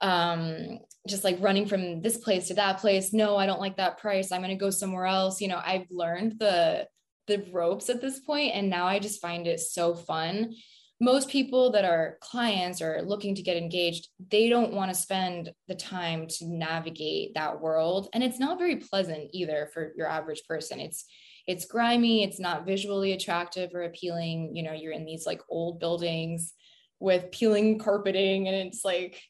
um 0.00 0.78
just 1.08 1.24
like 1.24 1.38
running 1.40 1.66
from 1.66 2.02
this 2.02 2.18
place 2.18 2.48
to 2.48 2.54
that 2.54 2.78
place. 2.78 3.12
No, 3.12 3.36
I 3.36 3.46
don't 3.46 3.60
like 3.60 3.78
that 3.78 3.98
price. 3.98 4.32
I'm 4.32 4.42
going 4.42 4.50
to 4.50 4.56
go 4.56 4.70
somewhere 4.70 5.06
else. 5.06 5.40
You 5.40 5.48
know, 5.48 5.60
I've 5.64 5.86
learned 5.90 6.38
the 6.38 6.86
the 7.26 7.46
ropes 7.52 7.88
at 7.88 8.00
this 8.00 8.18
point 8.20 8.54
and 8.54 8.68
now 8.68 8.86
I 8.86 8.98
just 8.98 9.22
find 9.22 9.46
it 9.46 9.60
so 9.60 9.94
fun. 9.94 10.54
Most 11.00 11.30
people 11.30 11.70
that 11.72 11.84
are 11.84 12.18
clients 12.20 12.82
or 12.82 13.02
looking 13.02 13.34
to 13.36 13.42
get 13.42 13.56
engaged, 13.56 14.08
they 14.30 14.48
don't 14.48 14.74
want 14.74 14.90
to 14.90 15.00
spend 15.00 15.52
the 15.68 15.74
time 15.74 16.26
to 16.28 16.46
navigate 16.46 17.34
that 17.34 17.60
world 17.60 18.08
and 18.12 18.22
it's 18.22 18.38
not 18.38 18.58
very 18.58 18.76
pleasant 18.76 19.30
either 19.32 19.70
for 19.72 19.92
your 19.96 20.08
average 20.08 20.42
person. 20.46 20.80
It's 20.80 21.04
it's 21.50 21.64
grimy, 21.64 22.22
it's 22.22 22.38
not 22.38 22.64
visually 22.64 23.12
attractive 23.12 23.74
or 23.74 23.82
appealing. 23.82 24.54
You 24.54 24.62
know, 24.62 24.72
you're 24.72 24.92
in 24.92 25.04
these 25.04 25.26
like 25.26 25.42
old 25.48 25.80
buildings 25.80 26.52
with 27.00 27.32
peeling 27.32 27.78
carpeting 27.78 28.46
and 28.46 28.56
it's 28.56 28.84
like 28.84 29.20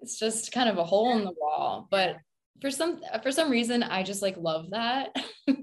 it's 0.00 0.18
just 0.18 0.52
kind 0.52 0.68
of 0.68 0.76
a 0.76 0.84
hole 0.84 1.16
in 1.16 1.24
the 1.24 1.32
wall. 1.32 1.88
But 1.90 2.16
for 2.60 2.70
some 2.70 3.00
for 3.22 3.32
some 3.32 3.50
reason 3.50 3.82
I 3.82 4.02
just 4.02 4.20
like 4.20 4.36
love 4.36 4.70
that. 4.72 5.16
I 5.48 5.54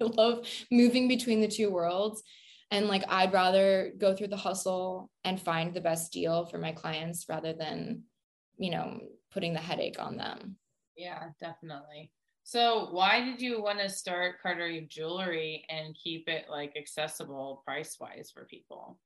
love 0.00 0.48
moving 0.72 1.06
between 1.06 1.40
the 1.40 1.48
two 1.48 1.70
worlds. 1.70 2.24
And 2.72 2.88
like 2.88 3.04
I'd 3.08 3.32
rather 3.32 3.92
go 3.96 4.16
through 4.16 4.28
the 4.28 4.36
hustle 4.36 5.10
and 5.22 5.40
find 5.40 5.72
the 5.72 5.80
best 5.80 6.12
deal 6.12 6.46
for 6.46 6.58
my 6.58 6.72
clients 6.72 7.26
rather 7.28 7.52
than, 7.52 8.02
you 8.58 8.72
know, 8.72 8.98
putting 9.32 9.52
the 9.52 9.60
headache 9.60 10.00
on 10.00 10.16
them. 10.16 10.56
Yeah, 10.96 11.28
definitely. 11.38 12.10
So 12.48 12.90
why 12.92 13.24
did 13.24 13.42
you 13.42 13.60
want 13.60 13.80
to 13.80 13.88
start 13.88 14.40
Carter 14.40 14.68
Eve 14.68 14.88
Jewelry 14.88 15.64
and 15.68 15.96
keep 16.00 16.28
it 16.28 16.44
like 16.48 16.76
accessible 16.76 17.60
price 17.64 17.96
wise 17.98 18.30
for 18.32 18.44
people? 18.44 19.00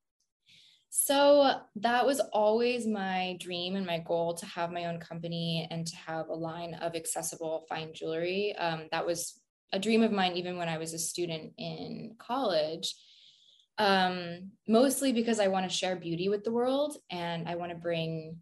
So 0.91 1.55
that 1.77 2.05
was 2.05 2.21
always 2.35 2.87
my 2.87 3.39
dream 3.41 3.77
and 3.77 3.87
my 3.87 4.01
goal 4.01 4.35
to 4.35 4.45
have 4.45 4.71
my 4.71 4.85
own 4.85 5.01
company 5.01 5.67
and 5.71 5.87
to 5.87 5.97
have 5.97 6.29
a 6.29 6.35
line 6.35 6.75
of 6.75 6.95
accessible 6.95 7.65
fine 7.67 7.95
jewelry. 7.95 8.55
Um, 8.57 8.89
that 8.91 9.07
was 9.07 9.41
a 9.73 9.79
dream 9.79 10.03
of 10.03 10.13
mine 10.13 10.33
even 10.35 10.59
when 10.59 10.69
I 10.69 10.77
was 10.77 10.93
a 10.93 10.99
student 10.99 11.55
in 11.57 12.17
college. 12.19 12.95
Um, 13.79 14.51
mostly 14.69 15.15
because 15.15 15.41
I 15.41 15.49
want 15.49 15.65
to 15.65 15.75
share 15.75 15.97
beauty 15.97 16.29
with 16.29 16.45
the 16.45 16.53
world 16.53 16.99
and 17.11 17.49
I 17.49 17.55
want 17.55 17.73
to 17.73 17.79
bring 17.79 18.37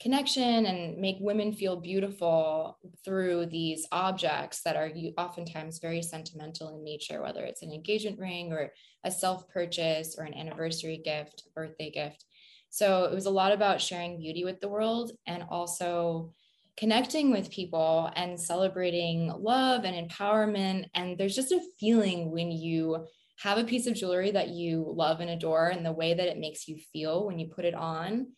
connection 0.00 0.64
and 0.66 0.98
make 0.98 1.16
women 1.20 1.52
feel 1.52 1.76
beautiful 1.76 2.78
through 3.04 3.46
these 3.46 3.86
objects 3.92 4.62
that 4.62 4.74
are 4.74 4.90
oftentimes 5.18 5.78
very 5.78 6.02
sentimental 6.02 6.74
in 6.74 6.82
nature, 6.82 7.20
whether 7.20 7.44
it's 7.44 7.62
an 7.62 7.72
engagement 7.72 8.18
ring 8.18 8.52
or 8.52 8.72
a 9.04 9.10
self 9.10 9.48
purchase 9.48 10.16
or 10.18 10.24
an 10.24 10.34
anniversary 10.34 11.00
gift, 11.04 11.44
birthday 11.54 11.90
gift. 11.90 12.24
So 12.70 13.04
it 13.04 13.14
was 13.14 13.26
a 13.26 13.30
lot 13.30 13.52
about 13.52 13.80
sharing 13.80 14.18
beauty 14.18 14.44
with 14.44 14.60
the 14.60 14.68
world 14.68 15.12
and 15.26 15.44
also 15.50 16.32
connecting 16.76 17.30
with 17.30 17.50
people 17.50 18.10
and 18.16 18.40
celebrating 18.40 19.30
love 19.36 19.84
and 19.84 20.08
empowerment. 20.08 20.86
And 20.94 21.18
there's 21.18 21.36
just 21.36 21.52
a 21.52 21.60
feeling 21.78 22.30
when 22.30 22.50
you 22.50 23.06
have 23.40 23.58
a 23.58 23.64
piece 23.64 23.86
of 23.86 23.94
jewelry 23.94 24.30
that 24.30 24.48
you 24.48 24.84
love 24.96 25.20
and 25.20 25.28
adore 25.28 25.68
and 25.68 25.84
the 25.84 25.92
way 25.92 26.14
that 26.14 26.28
it 26.28 26.38
makes 26.38 26.68
you 26.68 26.78
feel 26.92 27.26
when 27.26 27.38
you 27.38 27.48
put 27.48 27.64
it 27.64 27.74
on 27.74 28.28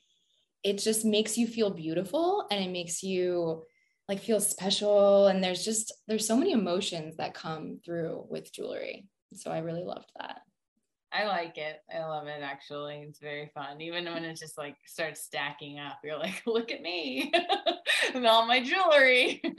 it 0.64 0.78
just 0.78 1.04
makes 1.04 1.36
you 1.36 1.46
feel 1.46 1.70
beautiful 1.70 2.46
and 2.50 2.62
it 2.62 2.70
makes 2.70 3.02
you 3.02 3.64
like 4.08 4.20
feel 4.20 4.40
special. 4.40 5.26
And 5.26 5.42
there's 5.42 5.64
just 5.64 5.92
there's 6.08 6.26
so 6.26 6.36
many 6.36 6.52
emotions 6.52 7.16
that 7.16 7.34
come 7.34 7.80
through 7.84 8.26
with 8.28 8.52
jewelry. 8.52 9.06
So 9.34 9.50
i 9.50 9.58
really 9.58 9.84
loved 9.84 10.10
that. 10.18 10.40
I 11.14 11.26
like 11.26 11.58
it. 11.58 11.80
I 11.94 12.04
love 12.04 12.26
it 12.26 12.42
actually. 12.42 13.04
It's 13.08 13.18
very 13.18 13.50
fun. 13.54 13.80
Even 13.80 14.04
when 14.04 14.24
it 14.24 14.38
just 14.38 14.56
like 14.56 14.76
starts 14.86 15.22
stacking 15.22 15.78
up 15.78 15.98
you're 16.04 16.18
like 16.18 16.42
look 16.46 16.70
at 16.70 16.82
me 16.82 17.32
and 18.14 18.26
all 18.26 18.46
my 18.46 18.62
jewelry. 18.62 19.42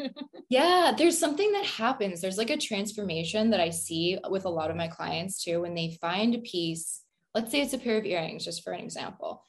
Yeah 0.50 0.94
there's 0.96 1.18
something 1.18 1.52
that 1.54 1.66
happens. 1.66 2.22
There's 2.22 2.38
like 2.38 2.52
a 2.52 2.58
transformation 2.58 3.50
that 3.50 3.60
i 3.60 3.72
see 3.72 4.20
with 4.30 4.46
a 4.46 4.50
lot 4.50 4.70
of 4.70 4.76
my 4.78 4.88
clients 4.88 5.44
too. 5.44 5.62
When 5.62 5.74
they 5.74 5.98
find 6.00 6.36
a 6.36 6.40
piece 6.40 7.02
let's 7.34 7.50
say 7.52 7.62
it's 7.62 7.74
a 7.74 7.80
pair 7.80 7.98
of 7.98 8.06
earrings 8.06 8.46
just 8.46 8.64
for 8.64 8.74
an 8.74 8.80
example 8.82 9.44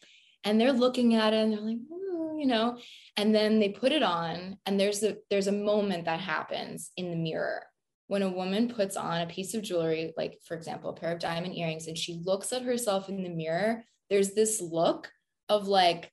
and 0.45 0.61
they're 0.61 0.73
looking 0.73 1.15
at 1.15 1.33
it 1.33 1.39
and 1.39 1.53
they're 1.53 1.61
like 1.61 1.79
hmm, 1.79 2.39
you 2.39 2.47
know 2.47 2.79
and 3.17 3.35
then 3.35 3.59
they 3.59 3.69
put 3.69 3.93
it 3.93 4.03
on 4.03 4.59
and 4.67 4.79
there's 4.79 5.03
a 5.03 5.17
there's 5.31 5.47
a 5.47 5.53
moment 5.53 6.05
that 6.05 6.21
happens 6.21 6.91
in 6.97 7.11
the 7.11 7.17
mirror 7.17 7.65
when 8.07 8.23
a 8.23 8.31
woman 8.31 8.69
puts 8.69 8.97
on 8.97 9.23
a 9.23 9.27
piece 9.27 9.55
of 9.55 9.63
jewelry 9.63 10.13
like 10.17 10.39
for 10.47 10.57
example 10.57 10.91
a 10.91 10.95
pair 10.95 11.13
of 11.13 11.19
diamond 11.19 11.57
earrings 11.57 11.87
and 11.87 11.97
she 11.97 12.21
looks 12.25 12.53
at 12.53 12.63
herself 12.63 13.09
in 13.09 13.23
the 13.23 13.31
mirror 13.31 13.85
there's 14.11 14.33
this 14.35 14.61
look 14.61 15.11
of 15.49 15.67
like 15.67 16.13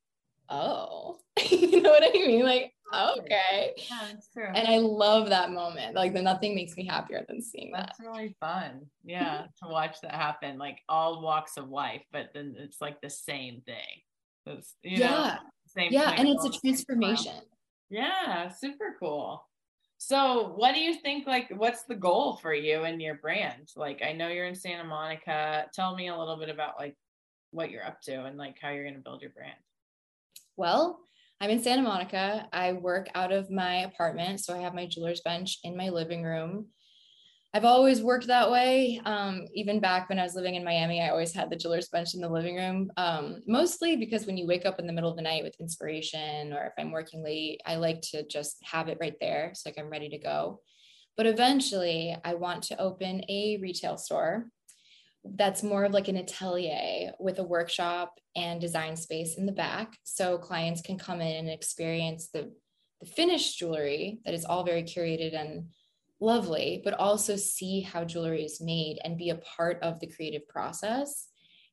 oh 0.49 1.17
you 1.49 1.81
know 1.81 1.91
what 1.91 2.03
i 2.03 2.11
mean? 2.11 2.43
Like 2.43 2.73
okay. 2.93 3.73
Yeah, 3.77 3.99
that's 4.11 4.27
true. 4.33 4.47
and 4.53 4.67
i 4.67 4.77
love 4.77 5.29
that 5.29 5.51
moment 5.51 5.95
like 5.95 6.13
the 6.13 6.21
nothing 6.21 6.55
makes 6.55 6.75
me 6.75 6.85
happier 6.85 7.23
than 7.27 7.41
seeing 7.41 7.71
that. 7.71 7.87
That's 7.87 7.99
really 8.01 8.35
fun. 8.39 8.81
Yeah 9.05 9.43
to 9.63 9.69
watch 9.69 10.01
that 10.01 10.13
happen 10.13 10.57
like 10.57 10.79
all 10.89 11.21
walks 11.21 11.55
of 11.55 11.69
life 11.69 12.01
but 12.11 12.31
then 12.33 12.55
it's 12.57 12.81
like 12.81 12.99
the 13.01 13.09
same 13.09 13.61
thing 13.65 14.01
yeah. 14.83 15.37
Know, 15.75 15.83
yeah. 15.89 16.13
And 16.17 16.27
it's 16.27 16.45
a 16.45 16.49
transformation. 16.49 17.35
Yeah. 17.89 18.49
Super 18.49 18.95
cool. 18.99 19.43
So, 20.03 20.53
what 20.55 20.73
do 20.73 20.81
you 20.81 20.95
think? 20.95 21.27
Like, 21.27 21.51
what's 21.55 21.83
the 21.83 21.93
goal 21.93 22.37
for 22.37 22.55
you 22.55 22.85
and 22.85 22.99
your 22.99 23.15
brand? 23.15 23.69
Like, 23.75 24.01
I 24.03 24.13
know 24.13 24.29
you're 24.29 24.47
in 24.47 24.55
Santa 24.55 24.83
Monica. 24.83 25.67
Tell 25.75 25.95
me 25.95 26.07
a 26.07 26.17
little 26.17 26.37
bit 26.37 26.49
about 26.49 26.79
like 26.79 26.95
what 27.51 27.69
you're 27.69 27.85
up 27.85 28.01
to 28.05 28.23
and 28.23 28.35
like 28.35 28.57
how 28.59 28.71
you're 28.71 28.83
going 28.83 28.95
to 28.95 29.01
build 29.01 29.21
your 29.21 29.29
brand. 29.29 29.59
Well, 30.57 30.99
I'm 31.39 31.51
in 31.51 31.61
Santa 31.61 31.83
Monica. 31.83 32.47
I 32.51 32.73
work 32.73 33.09
out 33.13 33.31
of 33.31 33.51
my 33.51 33.83
apartment. 33.83 34.39
So, 34.39 34.55
I 34.55 34.63
have 34.63 34.73
my 34.73 34.87
jeweler's 34.87 35.21
bench 35.21 35.59
in 35.63 35.77
my 35.77 35.89
living 35.89 36.23
room. 36.23 36.65
I've 37.53 37.65
always 37.65 38.01
worked 38.01 38.27
that 38.27 38.49
way. 38.49 39.01
Um, 39.03 39.45
even 39.53 39.81
back 39.81 40.07
when 40.07 40.19
I 40.19 40.23
was 40.23 40.35
living 40.35 40.55
in 40.55 40.63
Miami, 40.63 41.01
I 41.01 41.09
always 41.09 41.33
had 41.33 41.49
the 41.49 41.57
jeweler's 41.57 41.89
bench 41.89 42.13
in 42.13 42.21
the 42.21 42.29
living 42.29 42.55
room, 42.55 42.89
um, 42.95 43.41
mostly 43.45 43.97
because 43.97 44.25
when 44.25 44.37
you 44.37 44.47
wake 44.47 44.65
up 44.65 44.79
in 44.79 44.87
the 44.87 44.93
middle 44.93 45.09
of 45.09 45.17
the 45.17 45.21
night 45.21 45.43
with 45.43 45.59
inspiration, 45.59 46.53
or 46.53 46.63
if 46.63 46.73
I'm 46.77 46.91
working 46.91 47.21
late, 47.21 47.59
I 47.65 47.75
like 47.75 48.01
to 48.11 48.25
just 48.25 48.57
have 48.63 48.87
it 48.87 48.99
right 49.01 49.15
there. 49.19 49.51
So 49.53 49.69
like 49.69 49.77
I'm 49.77 49.89
ready 49.89 50.07
to 50.09 50.17
go. 50.17 50.61
But 51.17 51.25
eventually, 51.25 52.15
I 52.23 52.35
want 52.35 52.63
to 52.63 52.79
open 52.79 53.21
a 53.27 53.57
retail 53.61 53.97
store 53.97 54.47
that's 55.23 55.61
more 55.61 55.83
of 55.83 55.91
like 55.91 56.07
an 56.07 56.17
atelier 56.17 57.11
with 57.19 57.39
a 57.39 57.43
workshop 57.43 58.17
and 58.35 58.59
design 58.59 58.95
space 58.95 59.37
in 59.37 59.45
the 59.45 59.51
back. 59.51 59.97
So 60.03 60.37
clients 60.37 60.81
can 60.81 60.97
come 60.97 61.21
in 61.21 61.35
and 61.35 61.49
experience 61.49 62.29
the, 62.29 62.51
the 63.01 63.05
finished 63.05 63.59
jewelry 63.59 64.19
that 64.25 64.33
is 64.33 64.45
all 64.45 64.63
very 64.63 64.83
curated 64.83 65.35
and 65.35 65.65
lovely, 66.21 66.81
but 66.83 66.93
also 66.93 67.35
see 67.35 67.81
how 67.81 68.05
jewelry 68.05 68.45
is 68.45 68.61
made 68.61 68.99
and 69.03 69.17
be 69.17 69.31
a 69.31 69.35
part 69.35 69.79
of 69.81 69.99
the 69.99 70.07
creative 70.07 70.47
process 70.47 71.27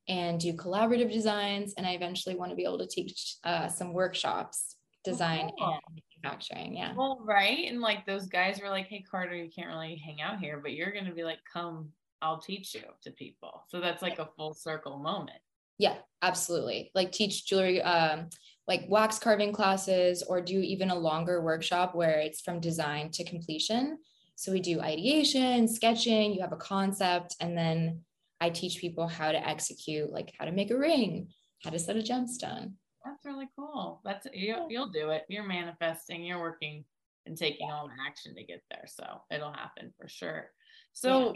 and 0.07 0.39
do 0.39 0.53
collaborative 0.53 1.11
designs. 1.11 1.75
And 1.77 1.85
I 1.85 1.91
eventually 1.91 2.35
want 2.35 2.49
to 2.49 2.55
be 2.55 2.63
able 2.63 2.79
to 2.79 2.87
teach 2.87 3.35
uh, 3.43 3.67
some 3.67 3.93
workshops, 3.93 4.75
design 5.03 5.51
oh, 5.61 5.73
and 5.73 6.01
manufacturing. 6.23 6.75
Yeah. 6.75 6.93
Well, 6.95 7.21
right. 7.23 7.67
And 7.67 7.79
like 7.79 8.05
those 8.05 8.27
guys 8.27 8.59
were 8.59 8.69
like, 8.69 8.87
hey, 8.87 9.05
Carter, 9.09 9.35
you 9.35 9.49
can't 9.55 9.69
really 9.69 10.01
hang 10.03 10.19
out 10.19 10.39
here, 10.39 10.59
but 10.61 10.73
you're 10.73 10.91
going 10.91 11.05
to 11.05 11.13
be 11.13 11.23
like, 11.23 11.39
come, 11.51 11.89
I'll 12.21 12.41
teach 12.41 12.73
you 12.73 12.81
to 13.03 13.11
people. 13.11 13.63
So 13.69 13.79
that's 13.79 14.01
like 14.01 14.19
a 14.19 14.29
full 14.35 14.53
circle 14.53 14.97
moment. 14.97 15.37
Yeah, 15.77 15.95
absolutely. 16.21 16.91
Like 16.93 17.11
teach 17.11 17.45
jewelry, 17.45 17.81
um, 17.81 18.29
like 18.67 18.85
wax 18.89 19.17
carving 19.19 19.53
classes, 19.53 20.23
or 20.23 20.41
do 20.41 20.59
even 20.59 20.89
a 20.89 20.95
longer 20.95 21.41
workshop 21.41 21.95
where 21.95 22.19
it's 22.19 22.41
from 22.41 22.59
design 22.59 23.11
to 23.11 23.23
completion 23.23 23.97
so 24.39 24.53
we 24.53 24.61
do 24.61 24.79
ideation, 24.79 25.67
sketching, 25.67 26.33
you 26.33 26.39
have 26.39 26.53
a 26.53 26.55
concept, 26.55 27.35
and 27.41 27.57
then 27.57 27.99
I 28.39 28.49
teach 28.49 28.79
people 28.79 29.05
how 29.05 29.33
to 29.33 29.47
execute, 29.47 30.13
like 30.13 30.31
how 30.39 30.45
to 30.45 30.53
make 30.53 30.71
a 30.71 30.77
ring, 30.77 31.27
how 31.61 31.71
to 31.71 31.77
set 31.77 31.97
a 31.97 31.99
gemstone. 31.99 32.71
That's 33.03 33.25
really 33.25 33.49
cool. 33.57 33.99
That's 34.05 34.27
you, 34.33 34.65
you'll 34.69 34.91
do 34.91 35.09
it. 35.09 35.23
You're 35.27 35.45
manifesting, 35.45 36.23
you're 36.23 36.39
working 36.39 36.85
and 37.25 37.37
taking 37.37 37.69
all 37.69 37.89
the 37.89 38.01
action 38.07 38.33
to 38.35 38.45
get 38.45 38.63
there. 38.71 38.85
So 38.87 39.03
it'll 39.29 39.51
happen 39.51 39.91
for 39.99 40.07
sure. 40.07 40.51
So 40.93 41.31
yeah. 41.31 41.35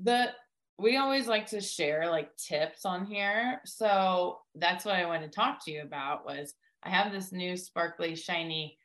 the 0.00 0.30
we 0.76 0.96
always 0.96 1.28
like 1.28 1.46
to 1.50 1.60
share 1.60 2.10
like 2.10 2.36
tips 2.36 2.84
on 2.84 3.06
here. 3.06 3.60
So 3.64 4.40
that's 4.56 4.84
what 4.84 4.96
I 4.96 5.06
want 5.06 5.22
to 5.22 5.28
talk 5.28 5.64
to 5.66 5.70
you 5.70 5.82
about 5.82 6.26
was 6.26 6.52
I 6.82 6.90
have 6.90 7.12
this 7.12 7.30
new 7.30 7.56
sparkly 7.56 8.16
shiny 8.16 8.76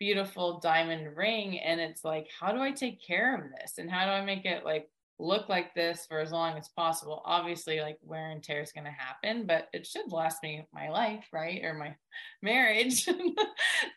beautiful 0.00 0.58
diamond 0.60 1.16
ring 1.16 1.60
and 1.60 1.78
it's 1.80 2.04
like 2.04 2.26
how 2.40 2.50
do 2.50 2.58
i 2.60 2.72
take 2.72 3.06
care 3.06 3.36
of 3.36 3.42
this? 3.52 3.74
And 3.78 3.90
how 3.90 4.06
do 4.06 4.10
i 4.10 4.24
make 4.24 4.44
it 4.44 4.64
like 4.64 4.88
look 5.18 5.50
like 5.50 5.74
this 5.74 6.06
for 6.08 6.18
as 6.18 6.32
long 6.32 6.56
as 6.56 6.70
possible? 6.70 7.22
Obviously 7.26 7.80
like 7.80 7.98
wear 8.02 8.30
and 8.30 8.42
tear 8.42 8.62
is 8.62 8.72
going 8.72 8.86
to 8.86 8.90
happen 8.90 9.46
but 9.46 9.68
it 9.74 9.86
should 9.86 10.10
last 10.10 10.42
me 10.42 10.64
my 10.72 10.88
life 10.88 11.26
right? 11.32 11.62
Or 11.62 11.74
my 11.74 11.94
marriage. 12.42 13.06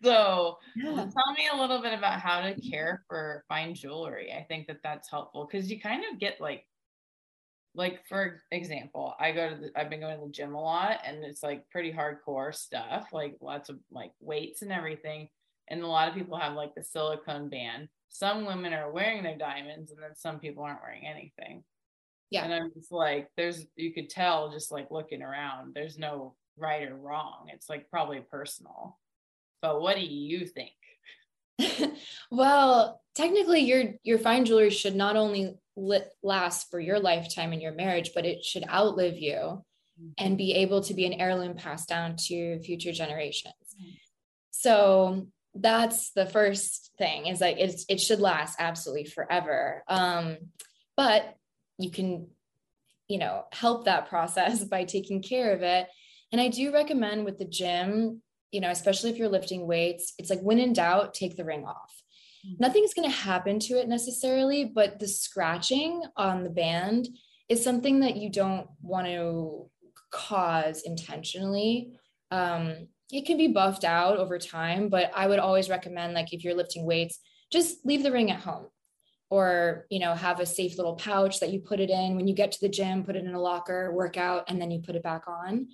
So 0.04 0.58
yeah. 0.76 0.96
tell 0.96 1.34
me 1.36 1.50
a 1.52 1.58
little 1.58 1.82
bit 1.82 1.98
about 1.98 2.20
how 2.20 2.42
to 2.42 2.60
care 2.60 3.04
for 3.08 3.44
fine 3.48 3.74
jewelry. 3.74 4.32
I 4.32 4.44
think 4.44 4.68
that 4.68 4.78
that's 4.84 5.10
helpful 5.10 5.48
because 5.50 5.72
you 5.72 5.80
kind 5.80 6.04
of 6.12 6.20
get 6.20 6.42
like 6.42 6.66
like 7.76 8.06
for 8.08 8.42
example 8.52 9.16
i 9.20 9.32
go 9.32 9.50
to 9.50 9.56
the 9.56 9.72
i've 9.76 9.90
been 9.90 10.00
going 10.00 10.20
to 10.20 10.26
the 10.26 10.32
gym 10.32 10.54
a 10.54 10.62
lot 10.62 11.00
and 11.06 11.24
it's 11.24 11.42
like 11.42 11.68
pretty 11.72 11.92
hardcore 11.92 12.54
stuff 12.54 13.08
like 13.12 13.36
lots 13.42 13.70
of 13.70 13.80
like 13.92 14.12
weights 14.20 14.62
and 14.62 14.72
everything 14.72 15.28
and 15.70 15.82
a 15.82 15.88
lot 15.88 16.10
of 16.10 16.16
people 16.16 16.38
have 16.38 16.54
like 16.54 16.76
the 16.76 16.84
silicone 16.84 17.50
band. 17.50 17.88
Some 18.10 18.46
women 18.46 18.74
are 18.74 18.92
wearing 18.92 19.24
their 19.24 19.38
diamonds 19.38 19.92
and 19.92 20.02
then 20.02 20.16
some 20.16 20.40
people 20.40 20.64
aren't 20.64 20.82
wearing 20.82 21.08
anything. 21.08 21.64
Yeah. 22.30 22.46
And 22.46 22.54
i'm 22.54 22.72
just 22.74 22.92
like 22.92 23.30
there's 23.38 23.66
you 23.76 23.94
could 23.94 24.10
tell 24.10 24.52
just 24.52 24.72
like 24.72 24.88
looking 24.90 25.22
around 25.22 25.76
there's 25.76 26.00
no 26.00 26.36
right 26.58 26.88
or 26.88 26.96
wrong. 26.96 27.50
It's 27.54 27.70
like 27.70 27.90
probably 27.90 28.22
personal. 28.22 28.98
But 29.62 29.82
what 29.82 29.96
do 29.96 30.02
you 30.02 30.48
think? 30.48 30.72
Well 32.32 33.02
technically 33.16 33.62
your 33.62 33.84
your 34.04 34.18
fine 34.18 34.46
jewelry 34.46 34.72
should 34.72 34.96
not 34.96 35.16
only 35.16 35.56
lit, 35.76 36.10
last 36.24 36.72
for 36.72 36.80
your 36.80 37.00
lifetime 37.00 37.54
in 37.54 37.62
your 37.62 37.74
marriage 37.74 38.12
but 38.16 38.26
it 38.26 38.44
should 38.44 38.68
outlive 38.68 39.18
you 39.18 39.36
mm-hmm. 39.36 40.10
and 40.18 40.38
be 40.38 40.54
able 40.54 40.82
to 40.82 40.94
be 40.96 41.06
an 41.06 41.14
heirloom 41.14 41.56
passed 41.56 41.90
down 41.90 42.16
to 42.16 42.60
future 42.62 42.92
generations. 42.92 43.54
Mm-hmm. 43.80 43.92
so 44.50 45.28
that's 45.56 46.12
the 46.12 46.26
first 46.26 46.92
thing 46.98 47.28
is 47.28 47.42
like 47.42 47.58
it's, 47.60 47.86
it 47.90 48.00
should 48.00 48.20
last 48.20 48.56
absolutely 48.60 49.06
forever. 49.06 49.84
Um, 49.88 50.38
but 50.98 51.36
you 51.78 51.92
can 51.92 52.28
you 53.08 53.20
know 53.20 53.44
help 53.52 53.86
that 53.86 54.10
process 54.10 54.64
by 54.64 54.86
taking 54.86 55.22
care 55.22 55.54
of 55.54 55.62
it. 55.62 55.88
And 56.32 56.42
i 56.42 56.48
do 56.48 56.74
recommend 56.74 57.26
with 57.26 57.38
the 57.38 57.46
gym 57.46 58.22
you 58.52 58.60
know 58.60 58.72
especially 58.72 59.12
if 59.12 59.18
you're 59.18 59.30
lifting 59.30 59.68
weights 59.68 60.14
it's 60.18 60.32
like 60.32 60.42
when 60.42 60.58
in 60.58 60.74
doubt 60.74 61.14
take 61.14 61.36
the 61.38 61.46
ring 61.46 61.66
off. 61.66 62.02
Mm-hmm. 62.44 62.56
nothing's 62.60 62.94
going 62.96 63.10
to 63.10 63.16
happen 63.16 63.60
to 63.60 63.76
it 63.80 63.88
necessarily 63.88 64.66
but 64.66 64.98
the 65.00 65.08
scratching 65.08 66.02
on 66.18 66.44
the 66.44 66.50
band 66.50 67.08
is 67.50 67.64
something 67.64 68.00
that 68.00 68.18
you 68.18 68.32
don't 68.32 68.68
want 68.82 69.08
to 69.08 69.70
cause 70.14 70.84
intentionally. 70.84 72.00
Um, 72.32 72.88
it 73.14 73.26
can 73.26 73.38
be 73.38 73.48
buffed 73.48 73.84
out 73.84 74.18
over 74.18 74.40
time, 74.40 74.90
but 74.90 75.12
I 75.16 75.28
would 75.28 75.40
always 75.40 75.70
recommend 75.70 76.14
like 76.14 76.34
if 76.34 76.44
you're 76.44 76.56
lifting 76.56 76.86
weights, 76.86 77.20
just 77.52 77.86
leave 77.86 78.04
the 78.04 78.12
ring 78.12 78.32
at 78.32 78.42
home 78.42 78.68
or 79.30 79.86
you 79.90 80.00
know 80.00 80.14
have 80.14 80.40
a 80.40 80.46
safe 80.46 80.78
little 80.78 80.96
pouch 80.96 81.40
that 81.40 81.52
you 81.52 81.60
put 81.60 81.80
it 81.80 81.90
in 81.90 82.16
when 82.16 82.28
you 82.28 82.36
get 82.36 82.52
to 82.52 82.60
the 82.62 82.70
gym 82.70 83.04
put 83.04 83.16
it 83.16 83.24
in 83.24 83.34
a 83.34 83.40
locker 83.40 83.92
work 83.94 84.18
out 84.18 84.44
and 84.50 84.62
then 84.62 84.70
you 84.70 84.80
put 84.80 84.96
it 84.96 85.02
back 85.02 85.24
on 85.28 85.68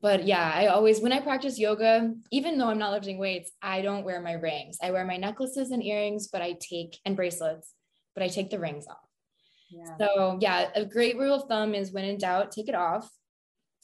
but 0.00 0.26
yeah, 0.26 0.52
I 0.54 0.66
always, 0.66 1.00
when 1.00 1.12
I 1.12 1.20
practice 1.20 1.58
yoga, 1.58 2.14
even 2.30 2.56
though 2.56 2.68
I'm 2.68 2.78
not 2.78 2.92
lifting 2.92 3.18
weights, 3.18 3.50
I 3.60 3.82
don't 3.82 4.04
wear 4.04 4.20
my 4.20 4.32
rings. 4.32 4.78
I 4.80 4.92
wear 4.92 5.04
my 5.04 5.16
necklaces 5.16 5.70
and 5.72 5.82
earrings, 5.82 6.28
but 6.28 6.40
I 6.40 6.56
take, 6.60 6.98
and 7.04 7.16
bracelets, 7.16 7.74
but 8.14 8.22
I 8.22 8.28
take 8.28 8.50
the 8.50 8.60
rings 8.60 8.86
off. 8.86 8.96
Yeah. 9.70 9.96
So, 9.98 10.38
yeah, 10.40 10.68
a 10.74 10.84
great 10.84 11.18
rule 11.18 11.34
of 11.34 11.48
thumb 11.48 11.74
is 11.74 11.92
when 11.92 12.04
in 12.04 12.18
doubt, 12.18 12.52
take 12.52 12.68
it 12.68 12.76
off. 12.76 13.10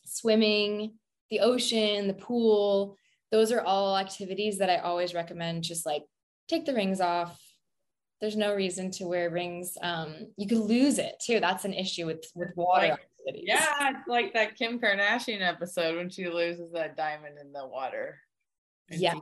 Swimming, 0.06 0.94
the 1.34 1.40
ocean, 1.40 2.06
the 2.06 2.14
pool, 2.14 2.96
those 3.32 3.50
are 3.50 3.60
all 3.60 3.98
activities 3.98 4.58
that 4.58 4.70
I 4.70 4.76
always 4.76 5.14
recommend. 5.14 5.64
Just 5.64 5.84
like 5.84 6.04
take 6.48 6.64
the 6.64 6.74
rings 6.74 7.00
off. 7.00 7.40
There's 8.20 8.36
no 8.36 8.54
reason 8.54 8.92
to 8.92 9.04
wear 9.04 9.30
rings. 9.30 9.76
Um, 9.82 10.28
you 10.36 10.46
could 10.46 10.58
lose 10.58 10.98
it 10.98 11.16
too. 11.20 11.40
That's 11.40 11.64
an 11.64 11.74
issue 11.74 12.06
with 12.06 12.24
with 12.36 12.50
water. 12.54 12.90
Like, 13.26 13.40
yeah, 13.42 13.90
it's 13.90 14.08
like 14.08 14.34
that 14.34 14.56
Kim 14.56 14.78
Kardashian 14.78 15.42
episode 15.42 15.96
when 15.96 16.08
she 16.08 16.28
loses 16.28 16.70
that 16.72 16.96
diamond 16.96 17.36
in 17.40 17.52
the 17.52 17.66
water. 17.66 18.20
Yes. 18.90 19.18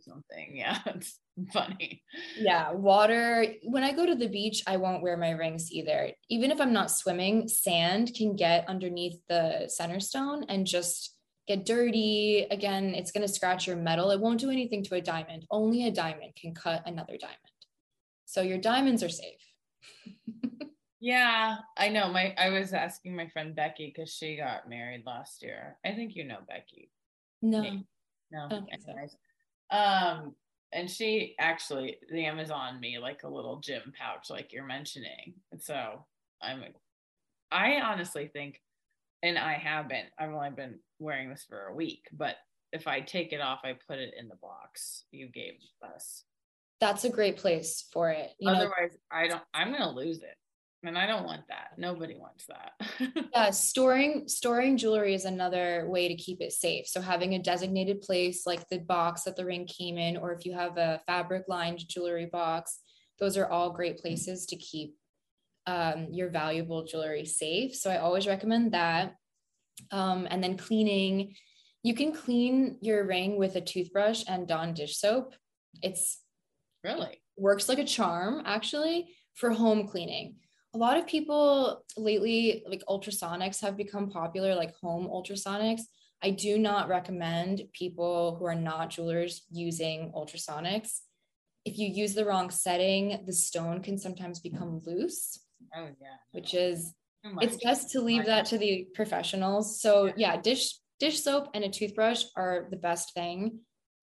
Something. 0.00 0.56
Yeah, 0.56 0.78
it's 0.86 1.18
funny. 1.52 2.02
Yeah, 2.36 2.72
water. 2.72 3.46
When 3.64 3.82
I 3.82 3.92
go 3.92 4.06
to 4.06 4.14
the 4.14 4.28
beach, 4.28 4.62
I 4.66 4.76
won't 4.76 5.02
wear 5.02 5.16
my 5.16 5.30
rings 5.30 5.72
either. 5.72 6.10
Even 6.28 6.50
if 6.50 6.60
I'm 6.60 6.72
not 6.72 6.90
swimming, 6.90 7.48
sand 7.48 8.12
can 8.14 8.36
get 8.36 8.68
underneath 8.68 9.18
the 9.28 9.68
center 9.68 10.00
stone 10.00 10.44
and 10.48 10.66
just 10.66 11.14
get 11.46 11.66
dirty. 11.66 12.46
Again, 12.50 12.94
it's 12.94 13.12
going 13.12 13.26
to 13.26 13.32
scratch 13.32 13.66
your 13.66 13.76
metal. 13.76 14.10
It 14.10 14.20
won't 14.20 14.40
do 14.40 14.50
anything 14.50 14.82
to 14.84 14.94
a 14.94 15.00
diamond. 15.00 15.46
Only 15.50 15.86
a 15.86 15.90
diamond 15.90 16.34
can 16.36 16.54
cut 16.54 16.82
another 16.86 17.16
diamond. 17.18 17.38
So 18.24 18.42
your 18.42 18.58
diamonds 18.58 19.02
are 19.02 19.08
safe. 19.08 19.40
Yeah, 21.04 21.56
I 21.76 21.90
know. 21.90 22.08
My 22.08 22.34
I 22.38 22.48
was 22.48 22.72
asking 22.72 23.14
my 23.14 23.28
friend 23.28 23.54
Becky 23.54 23.92
because 23.94 24.10
she 24.10 24.38
got 24.38 24.70
married 24.70 25.02
last 25.04 25.42
year. 25.42 25.76
I 25.84 25.92
think 25.92 26.16
you 26.16 26.24
know 26.24 26.38
Becky. 26.48 26.90
No. 27.42 27.62
No. 28.30 28.48
So. 28.48 29.76
Um, 29.76 30.34
and 30.72 30.90
she 30.90 31.34
actually 31.38 31.98
the 32.10 32.24
Amazon 32.24 32.80
me 32.80 32.98
like 32.98 33.22
a 33.22 33.28
little 33.28 33.60
gym 33.60 33.92
pouch, 33.94 34.30
like 34.30 34.50
you're 34.50 34.64
mentioning. 34.64 35.34
And 35.52 35.60
so 35.60 36.06
I'm 36.40 36.64
I 37.52 37.82
honestly 37.82 38.30
think, 38.32 38.62
and 39.22 39.38
I 39.38 39.58
haven't, 39.58 40.06
I've 40.18 40.32
only 40.32 40.52
been 40.56 40.78
wearing 40.98 41.30
this 41.30 41.44
for 41.48 41.66
a 41.66 41.74
week, 41.74 42.08
but 42.12 42.36
if 42.72 42.86
I 42.86 43.00
take 43.00 43.32
it 43.32 43.40
off, 43.40 43.60
I 43.64 43.76
put 43.86 43.98
it 43.98 44.14
in 44.18 44.28
the 44.28 44.36
box 44.36 45.04
you 45.10 45.28
gave 45.28 45.54
us. 45.82 46.24
That's 46.80 47.04
a 47.04 47.10
great 47.10 47.36
place 47.36 47.86
for 47.92 48.10
it. 48.10 48.30
You 48.38 48.50
Otherwise, 48.50 48.92
know, 48.92 49.18
I 49.18 49.28
don't 49.28 49.42
I'm 49.54 49.72
gonna 49.72 49.92
lose 49.92 50.18
it 50.18 50.36
and 50.86 50.98
I 50.98 51.06
don't 51.06 51.24
want 51.24 51.42
that. 51.48 51.72
Nobody 51.78 52.16
wants 52.16 52.46
that. 52.46 52.72
yeah, 53.32 53.50
storing 53.50 54.28
storing 54.28 54.76
jewelry 54.76 55.14
is 55.14 55.24
another 55.24 55.86
way 55.88 56.08
to 56.08 56.14
keep 56.14 56.40
it 56.40 56.52
safe. 56.52 56.86
So 56.86 57.00
having 57.00 57.34
a 57.34 57.42
designated 57.42 58.02
place 58.02 58.46
like 58.46 58.68
the 58.68 58.78
box 58.78 59.22
that 59.22 59.36
the 59.36 59.44
ring 59.44 59.66
came 59.66 59.98
in, 59.98 60.16
or 60.16 60.32
if 60.32 60.44
you 60.44 60.52
have 60.52 60.76
a 60.76 61.00
fabric 61.06 61.44
lined 61.48 61.86
jewelry 61.88 62.26
box, 62.26 62.80
those 63.18 63.36
are 63.36 63.48
all 63.48 63.70
great 63.70 63.98
places 63.98 64.46
to 64.46 64.56
keep 64.56 64.94
um, 65.66 66.08
your 66.10 66.28
valuable 66.28 66.84
jewelry 66.84 67.24
safe. 67.24 67.74
So 67.74 67.90
I 67.90 67.98
always 67.98 68.26
recommend 68.26 68.72
that. 68.72 69.14
Um, 69.90 70.26
and 70.30 70.42
then 70.42 70.56
cleaning, 70.56 71.34
you 71.82 71.94
can 71.94 72.12
clean 72.12 72.78
your 72.80 73.06
ring 73.06 73.36
with 73.38 73.56
a 73.56 73.60
toothbrush 73.60 74.24
and 74.28 74.48
Dawn 74.48 74.74
dish 74.74 74.96
soap. 74.98 75.34
It's 75.82 76.20
really 76.82 77.20
works 77.36 77.68
like 77.68 77.78
a 77.78 77.84
charm 77.84 78.42
actually 78.44 79.14
for 79.34 79.50
home 79.50 79.88
cleaning 79.88 80.36
a 80.74 80.78
lot 80.78 80.96
of 80.96 81.06
people 81.06 81.84
lately, 81.96 82.64
like 82.68 82.82
ultrasonics 82.88 83.60
have 83.60 83.76
become 83.76 84.10
popular, 84.10 84.54
like 84.54 84.74
home 84.76 85.06
ultrasonics. 85.06 85.82
I 86.22 86.30
do 86.30 86.58
not 86.58 86.88
recommend 86.88 87.62
people 87.72 88.36
who 88.36 88.44
are 88.46 88.56
not 88.56 88.90
jewelers 88.90 89.42
using 89.50 90.10
ultrasonics. 90.14 91.00
If 91.64 91.78
you 91.78 91.86
use 91.86 92.14
the 92.14 92.24
wrong 92.24 92.50
setting, 92.50 93.22
the 93.24 93.32
stone 93.32 93.82
can 93.82 93.98
sometimes 93.98 94.40
become 94.40 94.82
loose. 94.84 95.38
Oh 95.74 95.90
yeah. 96.00 96.16
Which 96.32 96.54
is 96.54 96.92
it's 97.40 97.62
best 97.64 97.90
to 97.90 98.00
leave 98.00 98.26
that 98.26 98.46
to 98.46 98.58
the 98.58 98.88
professionals. 98.94 99.80
So 99.80 100.12
yeah, 100.16 100.40
dish 100.40 100.78
dish 101.00 101.22
soap 101.22 101.48
and 101.54 101.64
a 101.64 101.68
toothbrush 101.68 102.24
are 102.36 102.68
the 102.70 102.76
best 102.76 103.14
thing 103.14 103.60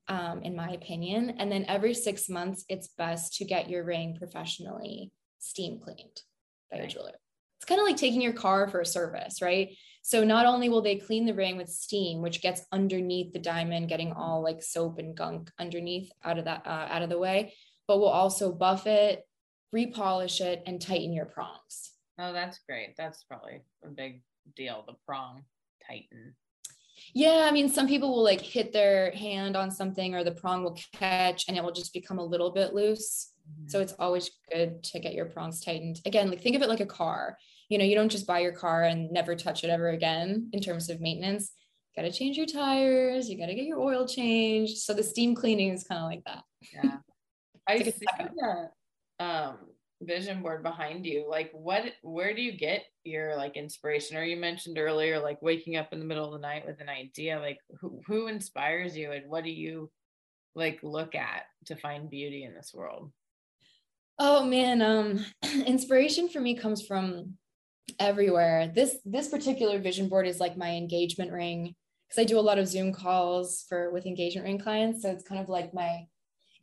um, 0.08 0.42
in 0.44 0.56
my 0.56 0.72
opinion. 0.72 1.36
And 1.38 1.52
then 1.52 1.66
every 1.68 1.94
six 1.94 2.30
months, 2.30 2.66
it's 2.68 2.90
best 2.98 3.36
to 3.38 3.46
get 3.46 3.70
your 3.70 3.84
ring 3.84 4.18
professionally 4.18 5.12
steam 5.40 5.80
cleaned 5.80 6.22
by 6.72 6.78
a 6.78 6.88
jeweler. 6.88 7.14
It's 7.58 7.66
kind 7.66 7.80
of 7.80 7.88
like 7.88 7.98
taking 7.98 8.22
your 8.22 8.34
car 8.34 8.68
for 8.68 8.82
a 8.82 8.86
service, 8.86 9.42
right? 9.42 9.76
So 10.02 10.24
not 10.24 10.48
only 10.48 10.68
will 10.68 10.82
they 10.82 10.96
clean 10.96 11.26
the 11.26 11.34
ring 11.34 11.58
with 11.58 11.70
steam, 11.70 12.22
which 12.22 12.42
gets 12.42 12.66
underneath 12.72 13.34
the 13.34 13.40
diamond, 13.40 13.88
getting 13.88 14.14
all 14.14 14.42
like 14.42 14.64
soap 14.64 14.98
and 14.98 15.16
gunk 15.16 15.52
underneath 15.60 16.12
out 16.24 16.40
of 16.40 16.46
that 16.46 16.64
uh, 16.66 16.88
out 16.90 17.04
of 17.04 17.10
the 17.10 17.20
way, 17.20 17.54
but 17.88 18.00
we'll 18.00 18.10
also 18.10 18.52
buff 18.52 18.88
it, 18.88 19.24
repolish 19.76 20.42
it, 20.42 20.64
and 20.66 20.82
tighten 20.82 21.14
your 21.14 21.26
prongs. 21.26 21.91
Oh, 22.22 22.34
that's 22.34 22.60
great. 22.70 22.96
That's 22.98 23.24
probably 23.24 23.62
a 23.84 23.88
big 23.88 24.22
deal. 24.56 24.84
The 24.86 24.94
prong 25.08 25.44
tighten. 25.88 26.36
Yeah, 27.16 27.48
I 27.50 27.52
mean, 27.52 27.68
some 27.68 27.88
people 27.88 28.14
will 28.14 28.24
like 28.24 28.42
hit 28.42 28.72
their 28.72 29.12
hand 29.12 29.58
on 29.58 29.72
something 29.72 30.14
or 30.14 30.24
the 30.24 30.32
prong 30.32 30.64
will 30.64 30.78
catch 30.94 31.46
and 31.48 31.58
it 31.58 31.64
will 31.64 31.72
just 31.72 31.94
become 31.94 32.20
a 32.20 32.24
little 32.24 32.52
bit 32.52 32.76
loose. 32.76 33.32
So 33.68 33.80
it's 33.80 33.94
always 33.94 34.30
good 34.52 34.84
to 34.84 35.00
get 35.00 35.16
your 35.16 35.26
prongs 35.26 35.62
tightened. 35.62 36.00
Again, 36.06 36.30
like 36.30 36.42
think 36.42 36.56
of 36.56 36.62
it 36.62 36.70
like 36.70 36.80
a 36.80 36.86
car. 36.86 37.38
You 37.70 37.78
know, 37.78 37.86
you 37.86 37.96
don't 37.96 38.12
just 38.12 38.28
buy 38.28 38.40
your 38.40 38.52
car 38.52 38.84
and 38.84 39.12
never 39.12 39.36
touch 39.36 39.64
it 39.64 39.70
ever 39.70 39.90
again 39.90 40.50
in 40.54 40.62
terms 40.62 40.90
of 40.90 41.02
maintenance. 41.02 41.52
Got 41.96 42.04
to 42.04 42.12
change 42.12 42.38
your 42.38 42.46
tires, 42.46 43.30
you 43.30 43.38
got 43.38 43.48
to 43.48 43.56
get 43.56 43.66
your 43.66 43.80
oil 43.80 44.08
changed. 44.08 44.78
So 44.78 44.94
the 44.94 45.04
steam 45.04 45.36
cleaning 45.36 45.74
is 45.74 45.84
kind 45.84 46.02
of 46.02 46.10
like 46.10 46.24
that. 46.26 46.44
Yeah. 46.74 46.98
I 47.68 47.84
see 47.84 48.06
the 48.18 48.70
um, 49.20 49.58
vision 50.02 50.42
board 50.42 50.64
behind 50.64 51.06
you. 51.06 51.28
Like 51.30 51.52
what 51.54 51.84
where 52.02 52.34
do 52.34 52.42
you 52.42 52.52
get 52.52 52.86
your 53.04 53.36
like 53.36 53.58
inspiration? 53.58 54.18
Or 54.18 54.24
you 54.24 54.38
mentioned 54.38 54.78
earlier 54.78 55.20
like 55.20 55.42
waking 55.42 55.78
up 55.78 55.94
in 55.94 56.00
the 56.00 56.06
middle 56.06 56.26
of 56.26 56.34
the 56.34 56.48
night 56.48 56.66
with 56.66 56.82
an 56.82 56.90
idea. 56.90 57.40
Like 57.40 57.60
who, 57.80 58.02
who 58.08 58.28
inspires 58.28 58.98
you 58.98 59.12
and 59.12 59.30
what 59.30 59.44
do 59.44 59.52
you 59.52 59.92
like 60.56 60.80
look 60.84 61.16
at 61.16 61.44
to 61.66 61.76
find 61.76 62.10
beauty 62.10 62.44
in 62.44 62.54
this 62.54 62.74
world? 62.74 63.12
Oh 64.20 64.46
man, 64.46 64.82
um, 64.82 65.26
inspiration 65.66 66.30
for 66.30 66.40
me 66.40 66.56
comes 66.56 66.86
from 66.86 67.38
everywhere. 68.00 68.72
This 68.74 68.98
this 69.06 69.30
particular 69.30 69.80
vision 69.80 70.10
board 70.10 70.28
is 70.28 70.40
like 70.40 70.58
my 70.58 70.72
engagement 70.72 71.32
ring 71.32 71.76
because 72.08 72.22
I 72.22 72.26
do 72.26 72.40
a 72.40 72.42
lot 72.42 72.60
of 72.60 72.68
Zoom 72.68 72.94
calls 72.94 73.66
for 73.68 73.92
with 73.92 74.06
engagement 74.06 74.46
ring 74.46 74.60
clients. 74.60 75.02
So 75.02 75.10
it's 75.10 75.24
kind 75.24 75.42
of 75.42 75.50
like 75.50 75.74
my 75.74 76.06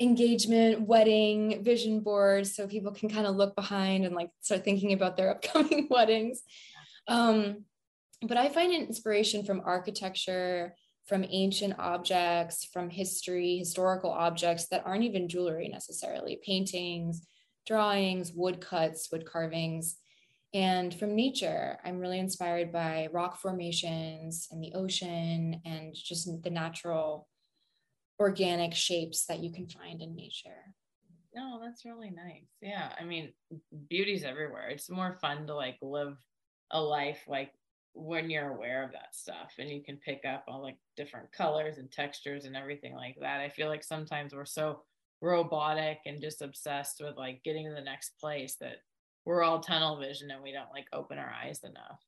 engagement, 0.01 0.83
wedding 0.83 1.63
vision 1.65 2.01
board, 2.01 2.47
so 2.47 2.67
people 2.67 2.93
can 2.93 3.09
kind 3.09 3.27
of 3.27 3.37
look 3.37 3.57
behind 3.57 4.05
and 4.05 4.15
like 4.15 4.31
start 4.41 4.65
thinking 4.65 4.93
about 4.93 5.17
their 5.17 5.31
upcoming 5.33 5.89
weddings. 5.91 6.43
Um, 7.07 7.65
but 8.23 8.37
I 8.37 8.49
find 8.49 8.73
inspiration 8.73 9.45
from 9.45 9.63
architecture, 9.65 10.75
from 11.07 11.25
ancient 11.31 11.75
objects, 11.79 12.65
from 12.65 12.91
history, 12.91 13.59
historical 13.59 14.11
objects 14.11 14.67
that 14.69 14.83
aren't 14.85 15.05
even 15.05 15.29
jewelry 15.29 15.69
necessarily, 15.69 16.41
paintings, 16.45 17.27
drawings, 17.67 18.33
woodcuts, 18.33 19.11
wood 19.13 19.25
carvings. 19.25 19.97
And 20.55 20.95
from 20.95 21.15
nature, 21.15 21.79
I'm 21.85 21.99
really 21.99 22.19
inspired 22.19 22.73
by 22.73 23.09
rock 23.13 23.39
formations 23.39 24.49
and 24.51 24.63
the 24.63 24.73
ocean 24.75 25.61
and 25.65 25.95
just 25.95 26.43
the 26.43 26.51
natural 26.51 27.28
organic 28.19 28.75
shapes 28.75 29.27
that 29.27 29.41
you 29.41 29.53
can 29.53 29.69
find 29.69 30.03
in 30.03 30.15
nature. 30.15 30.75
No, 31.35 31.61
that's 31.63 31.85
really 31.85 32.11
nice. 32.11 32.49
Yeah. 32.61 32.93
I 32.99 33.05
mean, 33.05 33.33
beauty's 33.89 34.25
everywhere. 34.25 34.69
It's 34.71 34.91
more 34.91 35.19
fun 35.21 35.47
to 35.47 35.55
like 35.55 35.77
live 35.83 36.17
a 36.71 36.81
life 36.81 37.21
like 37.29 37.53
when 37.95 38.31
you're 38.31 38.51
aware 38.51 38.85
of 38.85 38.93
that 38.93 39.15
stuff 39.15 39.53
and 39.59 39.69
you 39.69 39.83
can 39.83 39.97
pick 39.97 40.25
up 40.25 40.45
all 40.49 40.63
like 40.63 40.77
different 40.97 41.31
colors 41.33 41.79
and 41.79 41.91
textures 41.91 42.45
and 42.45 42.57
everything 42.57 42.95
like 42.95 43.17
that. 43.21 43.41
I 43.41 43.49
feel 43.49 43.69
like 43.69 43.85
sometimes 43.85 44.35
we're 44.35 44.45
so 44.45 44.83
robotic 45.21 45.99
and 46.07 46.21
just 46.21 46.43
obsessed 46.43 47.01
with 47.01 47.17
like 47.17 47.43
getting 47.45 47.67
to 47.67 47.75
the 47.75 47.81
next 47.81 48.19
place 48.21 48.57
that 48.61 48.77
we're 49.25 49.43
all 49.43 49.61
tunnel 49.61 49.99
vision 49.99 50.31
and 50.31 50.43
we 50.43 50.53
don't 50.53 50.71
like 50.73 50.87
open 50.93 51.19
our 51.19 51.33
eyes 51.45 51.61
enough 51.65 52.01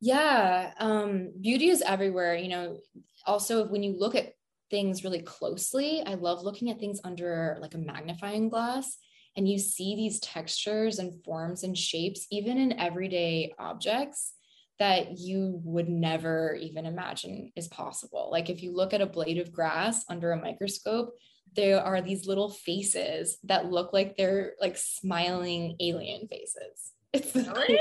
yeah 0.00 0.72
um 0.78 1.30
beauty 1.40 1.68
is 1.68 1.82
everywhere 1.82 2.34
you 2.34 2.48
know 2.48 2.78
also 3.26 3.66
when 3.68 3.82
you 3.82 3.96
look 3.98 4.14
at 4.14 4.34
things 4.72 5.04
really 5.04 5.22
closely 5.22 6.02
i 6.06 6.14
love 6.14 6.42
looking 6.42 6.70
at 6.70 6.80
things 6.80 7.00
under 7.04 7.56
like 7.60 7.74
a 7.74 7.78
magnifying 7.78 8.48
glass 8.48 8.96
and 9.36 9.48
you 9.48 9.58
see 9.58 9.94
these 9.94 10.18
textures 10.18 10.98
and 10.98 11.22
forms 11.24 11.62
and 11.62 11.78
shapes 11.78 12.26
even 12.32 12.58
in 12.58 12.78
everyday 12.80 13.52
objects 13.60 14.34
that 14.80 15.16
you 15.16 15.60
would 15.62 15.88
never 15.88 16.56
even 16.60 16.86
imagine 16.86 17.52
is 17.54 17.68
possible 17.68 18.30
like 18.32 18.50
if 18.50 18.64
you 18.64 18.74
look 18.74 18.92
at 18.92 19.00
a 19.00 19.06
blade 19.06 19.38
of 19.38 19.52
grass 19.52 20.04
under 20.08 20.32
a 20.32 20.40
microscope 20.40 21.14
there 21.54 21.80
are 21.80 22.00
these 22.00 22.26
little 22.26 22.50
faces 22.50 23.38
that 23.44 23.70
look 23.70 23.92
like 23.92 24.16
they're 24.16 24.54
like 24.60 24.76
smiling 24.76 25.76
alien 25.80 26.26
faces. 26.28 26.92
It's 27.12 27.32
the 27.32 27.42
Really? 27.54 27.78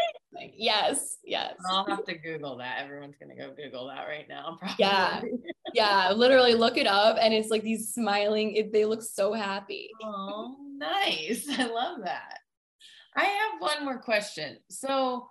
Yes, 0.58 1.18
yes. 1.24 1.56
I'll 1.70 1.86
have 1.86 2.06
to 2.06 2.18
Google 2.18 2.58
that. 2.58 2.80
Everyone's 2.80 3.16
gonna 3.20 3.36
go 3.36 3.54
Google 3.56 3.88
that 3.88 4.06
right 4.06 4.28
now. 4.28 4.58
Probably. 4.60 4.76
Yeah. 4.80 5.22
Yeah, 5.74 6.12
literally 6.12 6.54
look 6.54 6.78
it 6.78 6.88
up 6.88 7.18
and 7.20 7.34
it's 7.34 7.50
like 7.50 7.64
these 7.64 7.94
smiling, 7.94 8.56
it, 8.56 8.74
they 8.74 8.86
look 8.86 9.02
so 9.02 9.34
happy. 9.34 9.90
Oh, 10.04 10.56
nice. 10.78 11.48
I 11.50 11.66
love 11.68 12.00
that. 12.04 12.40
I 13.16 13.24
have 13.24 13.60
one 13.60 13.86
more 13.86 14.00
question. 14.00 14.58
So, 14.70 15.28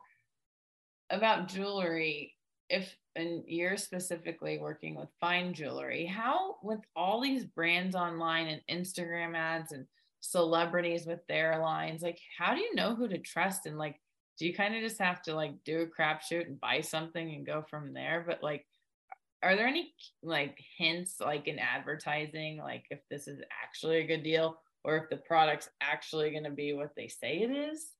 about 1.11 1.49
jewelry, 1.49 2.35
if 2.69 2.95
and 3.17 3.43
you're 3.47 3.77
specifically 3.77 4.59
working 4.59 4.95
with 4.95 5.09
fine 5.21 5.53
jewelry, 5.53 6.07
how 6.07 6.57
with 6.63 6.81
all 6.95 7.21
these 7.21 7.45
brands 7.45 7.97
online 7.97 8.47
and 8.47 8.63
Instagram 8.71 9.37
ads 9.37 9.73
and 9.73 9.87
celebrities 10.21 11.07
with 11.07 11.21
their 11.29 11.59
lines, 11.61 12.03
like 12.03 12.19
how 12.39 12.55
do 12.55 12.61
you 12.61 12.75
know 12.75 12.95
who 12.95 13.09
to 13.09 13.19
trust 13.19 13.67
and 13.67 13.79
like 13.79 14.01
do 14.39 14.47
you 14.47 14.55
kind 14.55 14.75
of 14.75 14.81
just 14.81 14.99
have 14.99 15.21
to 15.23 15.35
like 15.35 15.53
do 15.65 15.81
a 15.81 15.87
crapshoot 15.87 16.47
and 16.47 16.59
buy 16.61 16.81
something 16.81 17.35
and 17.35 17.45
go 17.47 17.63
from 17.69 17.93
there? 17.93 18.25
But 18.27 18.43
like 18.43 18.67
are 19.43 19.57
there 19.57 19.67
any 19.67 19.95
like 20.23 20.59
hints 20.77 21.19
like 21.21 21.49
in 21.49 21.59
advertising 21.59 22.59
like 22.59 22.85
if 22.91 23.01
this 23.11 23.27
is 23.27 23.41
actually 23.63 23.99
a 23.99 24.07
good 24.07 24.23
deal 24.23 24.61
or 24.85 24.97
if 24.99 25.09
the 25.09 25.17
product's 25.17 25.69
actually 25.81 26.31
going 26.31 26.45
to 26.45 26.51
be 26.51 26.73
what 26.75 26.91
they 26.97 27.09
say 27.09 27.39
it 27.39 27.51
is 27.51 27.93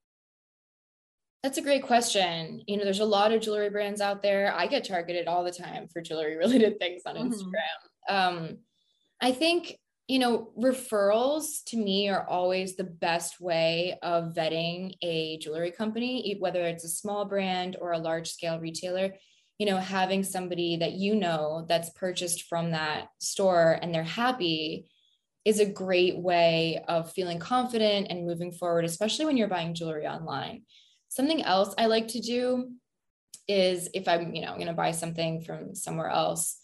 That's 1.43 1.57
a 1.57 1.63
great 1.63 1.85
question. 1.85 2.63
You 2.67 2.77
know, 2.77 2.85
there's 2.85 3.01
a 3.01 3.05
lot 3.07 3.33
of 3.33 3.41
jewelry 3.41 3.71
brands 3.71 4.03
out 4.03 4.21
there. 4.23 4.53
I 4.55 4.67
get 4.67 4.85
targeted 4.87 5.27
all 5.27 5.43
the 5.43 5.51
time 5.51 5.89
for 5.89 6.03
jewelry 6.03 6.37
related 6.37 6.79
things 6.79 7.03
on 7.07 7.17
Mhm. 7.17 7.33
Instagram. 7.33 8.15
Um, 8.15 8.59
I 9.23 9.33
think, 9.33 9.79
you 10.11 10.19
know, 10.19 10.51
referrals 10.59 11.63
to 11.67 11.77
me 11.77 12.09
are 12.09 12.27
always 12.29 12.75
the 12.75 12.83
best 12.83 13.41
way 13.41 13.97
of 14.03 14.35
vetting 14.35 14.93
a 15.03 15.39
jewelry 15.39 15.71
company, 15.71 16.37
whether 16.41 16.67
it's 16.67 16.83
a 16.83 16.89
small 16.89 17.27
brand 17.27 17.77
or 17.81 17.93
a 17.93 17.99
large 17.99 18.29
scale 18.29 18.59
retailer. 18.59 19.15
You 19.61 19.67
know, 19.67 19.77
having 19.77 20.25
somebody 20.25 20.79
that 20.79 20.95
you 20.95 21.15
know 21.15 21.65
that's 21.69 21.91
purchased 21.91 22.49
from 22.49 22.73
that 22.73 23.07
store 23.21 23.79
and 23.81 23.95
they're 23.95 24.03
happy 24.03 24.91
is 25.45 25.61
a 25.61 25.73
great 25.73 26.19
way 26.19 26.85
of 26.89 27.13
feeling 27.13 27.39
confident 27.39 28.09
and 28.11 28.27
moving 28.27 28.51
forward, 28.51 28.85
especially 28.85 29.27
when 29.27 29.37
you're 29.37 29.47
buying 29.47 29.75
jewelry 29.75 30.09
online. 30.09 30.63
Something 31.09 31.45
else 31.45 31.73
I 31.79 31.87
like 31.87 32.09
to 32.09 32.21
do 32.21 32.73
is 33.47 33.89
if 33.95 34.09
I'm, 34.09 34.35
you 34.35 34.43
know, 34.43 34.55
going 34.55 34.67
to 34.67 34.73
buy 34.73 34.91
something 34.91 35.43
from 35.43 35.77
somewhere 35.77 36.09
else, 36.09 36.60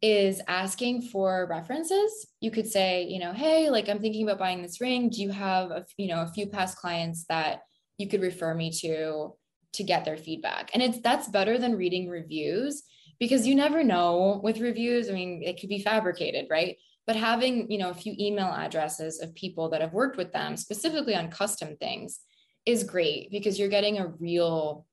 is 0.00 0.40
asking 0.46 1.02
for 1.02 1.46
references. 1.50 2.28
You 2.40 2.50
could 2.50 2.68
say, 2.68 3.04
you 3.04 3.18
know, 3.18 3.32
hey, 3.32 3.68
like 3.70 3.88
I'm 3.88 4.00
thinking 4.00 4.24
about 4.24 4.38
buying 4.38 4.62
this 4.62 4.80
ring. 4.80 5.10
Do 5.10 5.20
you 5.20 5.30
have, 5.30 5.70
a, 5.70 5.84
you 5.96 6.08
know, 6.08 6.22
a 6.22 6.28
few 6.28 6.46
past 6.46 6.78
clients 6.78 7.24
that 7.28 7.62
you 7.98 8.08
could 8.08 8.22
refer 8.22 8.54
me 8.54 8.70
to 8.80 9.34
to 9.72 9.82
get 9.82 10.04
their 10.04 10.16
feedback? 10.16 10.70
And 10.72 10.82
it's 10.82 11.00
that's 11.00 11.28
better 11.28 11.58
than 11.58 11.76
reading 11.76 12.08
reviews 12.08 12.84
because 13.18 13.46
you 13.46 13.56
never 13.56 13.82
know 13.82 14.40
with 14.42 14.60
reviews. 14.60 15.10
I 15.10 15.12
mean, 15.12 15.42
it 15.44 15.60
could 15.60 15.68
be 15.68 15.82
fabricated, 15.82 16.46
right? 16.48 16.76
But 17.06 17.16
having, 17.16 17.70
you 17.70 17.78
know, 17.78 17.90
a 17.90 17.94
few 17.94 18.14
email 18.18 18.52
addresses 18.52 19.20
of 19.20 19.34
people 19.34 19.70
that 19.70 19.80
have 19.80 19.94
worked 19.94 20.16
with 20.16 20.32
them 20.32 20.56
specifically 20.56 21.16
on 21.16 21.30
custom 21.30 21.76
things 21.76 22.20
is 22.66 22.84
great 22.84 23.30
because 23.30 23.58
you're 23.58 23.68
getting 23.68 23.98
a 23.98 24.06
real 24.06 24.86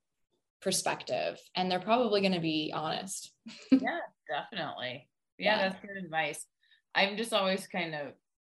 perspective 0.62 1.38
and 1.54 1.70
they're 1.70 1.78
probably 1.78 2.22
going 2.22 2.32
to 2.32 2.40
be 2.40 2.72
honest. 2.74 3.32
yeah 3.70 4.00
definitely. 4.28 5.08
Yeah, 5.38 5.56
Yeah. 5.56 5.68
that's 5.68 5.80
good 5.80 5.96
advice. 6.04 6.46
I'm 6.94 7.16
just 7.16 7.32
always 7.32 7.66
kind 7.66 7.94
of 7.94 8.12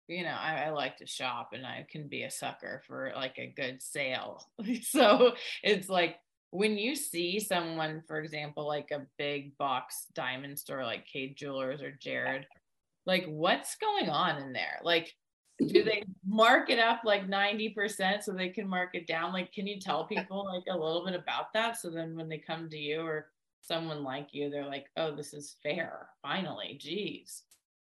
you 0.07 0.23
know 0.23 0.35
I, 0.39 0.63
I 0.65 0.69
like 0.69 0.97
to 0.97 1.05
shop 1.05 1.49
and 1.53 1.67
i 1.67 1.85
can 1.87 2.07
be 2.07 2.23
a 2.23 2.31
sucker 2.31 2.81
for 2.87 3.11
like 3.15 3.37
a 3.37 3.53
good 3.55 3.81
sale. 3.81 4.47
So 4.81 5.33
it's 5.63 5.87
like 5.89 6.15
when 6.51 6.77
you 6.79 6.95
see 6.95 7.39
someone 7.39 8.01
for 8.07 8.19
example 8.19 8.67
like 8.67 8.89
a 8.91 9.05
big 9.19 9.55
box 9.57 10.07
diamond 10.15 10.57
store 10.57 10.83
like 10.83 11.05
Kay 11.05 11.33
Jewelers 11.35 11.81
or 11.81 11.91
Jared 11.91 12.47
like 13.05 13.25
what's 13.27 13.75
going 13.75 14.09
on 14.09 14.41
in 14.41 14.51
there? 14.53 14.79
Like 14.83 15.15
do 15.59 15.83
they 15.83 16.03
mark 16.25 16.69
it 16.69 16.79
up 16.79 17.01
like 17.03 17.27
90% 17.27 18.23
so 18.23 18.31
they 18.31 18.49
can 18.49 18.67
mark 18.67 18.91
it 18.95 19.05
down? 19.07 19.33
Like 19.33 19.51
can 19.51 19.67
you 19.67 19.79
tell 19.79 20.05
people 20.07 20.45
like 20.45 20.63
a 20.69 20.77
little 20.77 21.05
bit 21.05 21.15
about 21.15 21.53
that? 21.53 21.77
So 21.77 21.89
then 21.89 22.15
when 22.15 22.29
they 22.29 22.37
come 22.39 22.69
to 22.69 22.77
you 22.77 23.01
or 23.01 23.27
someone 23.61 24.03
like 24.03 24.29
you 24.31 24.49
they're 24.49 24.65
like 24.65 24.87
oh 24.97 25.15
this 25.15 25.33
is 25.33 25.57
fair 25.61 26.07
finally 26.21 26.77
geez 26.79 27.43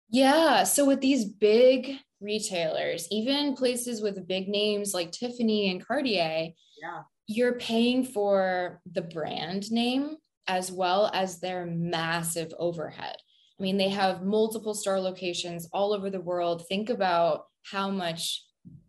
Yeah. 0.09 0.63
So 0.63 0.85
with 0.85 1.01
these 1.01 1.25
big 1.25 1.97
retailers, 2.21 3.07
even 3.09 3.55
places 3.55 4.01
with 4.01 4.27
big 4.27 4.47
names 4.47 4.93
like 4.93 5.11
Tiffany 5.11 5.71
and 5.71 5.85
Cartier, 5.85 6.53
yeah 6.81 7.03
you're 7.27 7.57
paying 7.57 8.03
for 8.03 8.81
the 8.91 9.01
brand 9.01 9.71
name 9.71 10.17
as 10.47 10.71
well 10.71 11.09
as 11.13 11.39
their 11.39 11.65
massive 11.65 12.53
overhead. 12.59 13.15
I 13.59 13.63
mean, 13.63 13.77
they 13.77 13.89
have 13.89 14.23
multiple 14.23 14.73
store 14.73 14.99
locations 14.99 15.69
all 15.71 15.93
over 15.93 16.09
the 16.09 16.19
world. 16.19 16.67
Think 16.67 16.89
about 16.89 17.45
how 17.71 17.89
much 17.89 18.43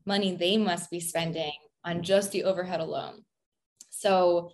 money 0.05 0.35
they 0.35 0.57
must 0.57 0.91
be 0.91 1.01
spending 1.01 1.53
on 1.85 2.03
just 2.03 2.33
the 2.33 2.45
overhead 2.45 2.81
alone. 2.81 3.25
So 3.91 4.51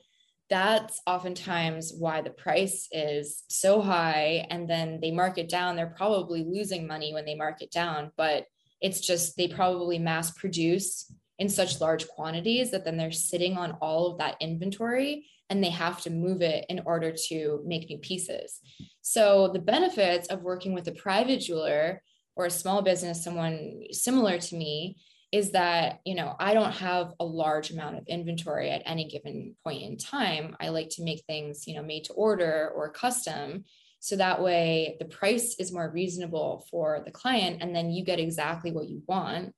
that's 0.50 1.00
oftentimes 1.06 1.94
why 1.96 2.20
the 2.20 2.30
price 2.30 2.88
is 2.90 3.44
so 3.48 3.80
high. 3.80 4.46
And 4.50 4.68
then 4.68 4.98
they 5.00 5.12
mark 5.12 5.38
it 5.38 5.48
down. 5.48 5.76
They're 5.76 5.94
probably 5.96 6.44
losing 6.44 6.86
money 6.86 7.14
when 7.14 7.24
they 7.24 7.36
mark 7.36 7.62
it 7.62 7.70
down, 7.70 8.10
but 8.16 8.46
it's 8.80 9.00
just 9.00 9.36
they 9.36 9.46
probably 9.48 9.98
mass 9.98 10.32
produce 10.32 11.12
in 11.38 11.48
such 11.48 11.80
large 11.80 12.06
quantities 12.08 12.70
that 12.72 12.84
then 12.84 12.96
they're 12.96 13.12
sitting 13.12 13.56
on 13.56 13.72
all 13.80 14.08
of 14.08 14.18
that 14.18 14.36
inventory 14.40 15.26
and 15.48 15.62
they 15.62 15.70
have 15.70 16.00
to 16.02 16.10
move 16.10 16.42
it 16.42 16.66
in 16.68 16.80
order 16.84 17.14
to 17.28 17.62
make 17.64 17.88
new 17.88 17.98
pieces. 17.98 18.60
So 19.02 19.48
the 19.52 19.58
benefits 19.58 20.28
of 20.28 20.42
working 20.42 20.74
with 20.74 20.86
a 20.88 20.92
private 20.92 21.40
jeweler 21.40 22.02
or 22.36 22.46
a 22.46 22.50
small 22.50 22.82
business, 22.82 23.24
someone 23.24 23.82
similar 23.90 24.38
to 24.38 24.56
me, 24.56 24.96
is 25.32 25.52
that 25.52 26.00
you 26.04 26.14
know 26.14 26.34
I 26.38 26.54
don't 26.54 26.72
have 26.72 27.12
a 27.20 27.24
large 27.24 27.70
amount 27.70 27.96
of 27.96 28.06
inventory 28.06 28.70
at 28.70 28.82
any 28.84 29.08
given 29.08 29.54
point 29.64 29.82
in 29.82 29.96
time. 29.96 30.56
I 30.60 30.70
like 30.70 30.88
to 30.90 31.04
make 31.04 31.24
things 31.26 31.66
you 31.66 31.74
know 31.74 31.82
made 31.82 32.04
to 32.04 32.12
order 32.14 32.70
or 32.74 32.90
custom. 32.90 33.64
So 34.00 34.16
that 34.16 34.42
way 34.42 34.96
the 34.98 35.04
price 35.04 35.56
is 35.58 35.72
more 35.72 35.90
reasonable 35.90 36.66
for 36.70 37.02
the 37.04 37.10
client 37.10 37.58
and 37.60 37.76
then 37.76 37.90
you 37.90 38.04
get 38.04 38.18
exactly 38.18 38.72
what 38.72 38.88
you 38.88 39.02
want 39.06 39.54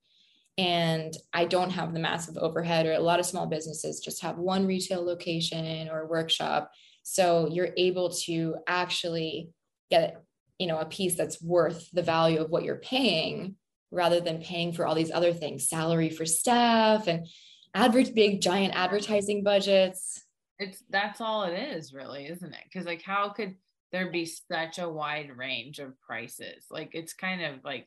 and 0.59 1.15
I 1.33 1.47
don't 1.47 1.71
have 1.71 1.93
the 1.93 2.01
massive 2.01 2.37
overhead, 2.37 2.87
or 2.87 2.93
a 2.93 3.01
lot 3.01 3.21
of 3.21 3.27
small 3.27 3.47
businesses 3.47 4.01
just 4.01 4.23
have 4.23 4.37
one 4.37 4.67
retail 4.67 5.05
location 5.05 5.89
or 5.89 6.07
workshop. 6.07 6.71
So 7.03 7.49
you're 7.51 7.73
able 7.77 8.11
to 8.25 8.57
actually 8.67 9.51
get, 9.91 10.23
you 10.59 10.67
know, 10.67 10.79
a 10.79 10.87
piece 10.87 11.17
that's 11.17 11.43
worth 11.43 11.89
the 11.93 12.03
value 12.03 12.41
of 12.41 12.51
what 12.51 12.65
you're 12.65 12.77
paying 12.77 13.57
rather 13.93 14.21
than 14.21 14.43
paying 14.43 14.73
for 14.73 14.87
all 14.87 14.95
these 14.95 15.11
other 15.13 15.33
things, 15.33 15.69
salary 15.69 16.11
for 16.11 16.27
staff 16.27 17.07
and 17.07 17.27
advert 17.75 18.15
big 18.15 18.41
giant 18.41 18.75
advertising 18.75 19.43
budgets. 19.45 20.23
it's 20.59 20.83
that's 20.91 21.21
all 21.21 21.45
it 21.45 21.55
is 21.59 21.93
really 21.93 22.27
isn't 22.27 22.53
it 22.55 22.61
because 22.65 22.87
like 22.87 23.03
how 23.03 23.29
could 23.31 23.55
there 23.93 24.11
be 24.11 24.25
such 24.27 24.79
a 24.79 24.89
wide 24.89 25.31
range 25.37 25.79
of 25.79 25.99
prices 26.01 26.67
like 26.71 26.91
it's 26.95 27.13
kind 27.15 27.43
of 27.43 27.63
like 27.65 27.87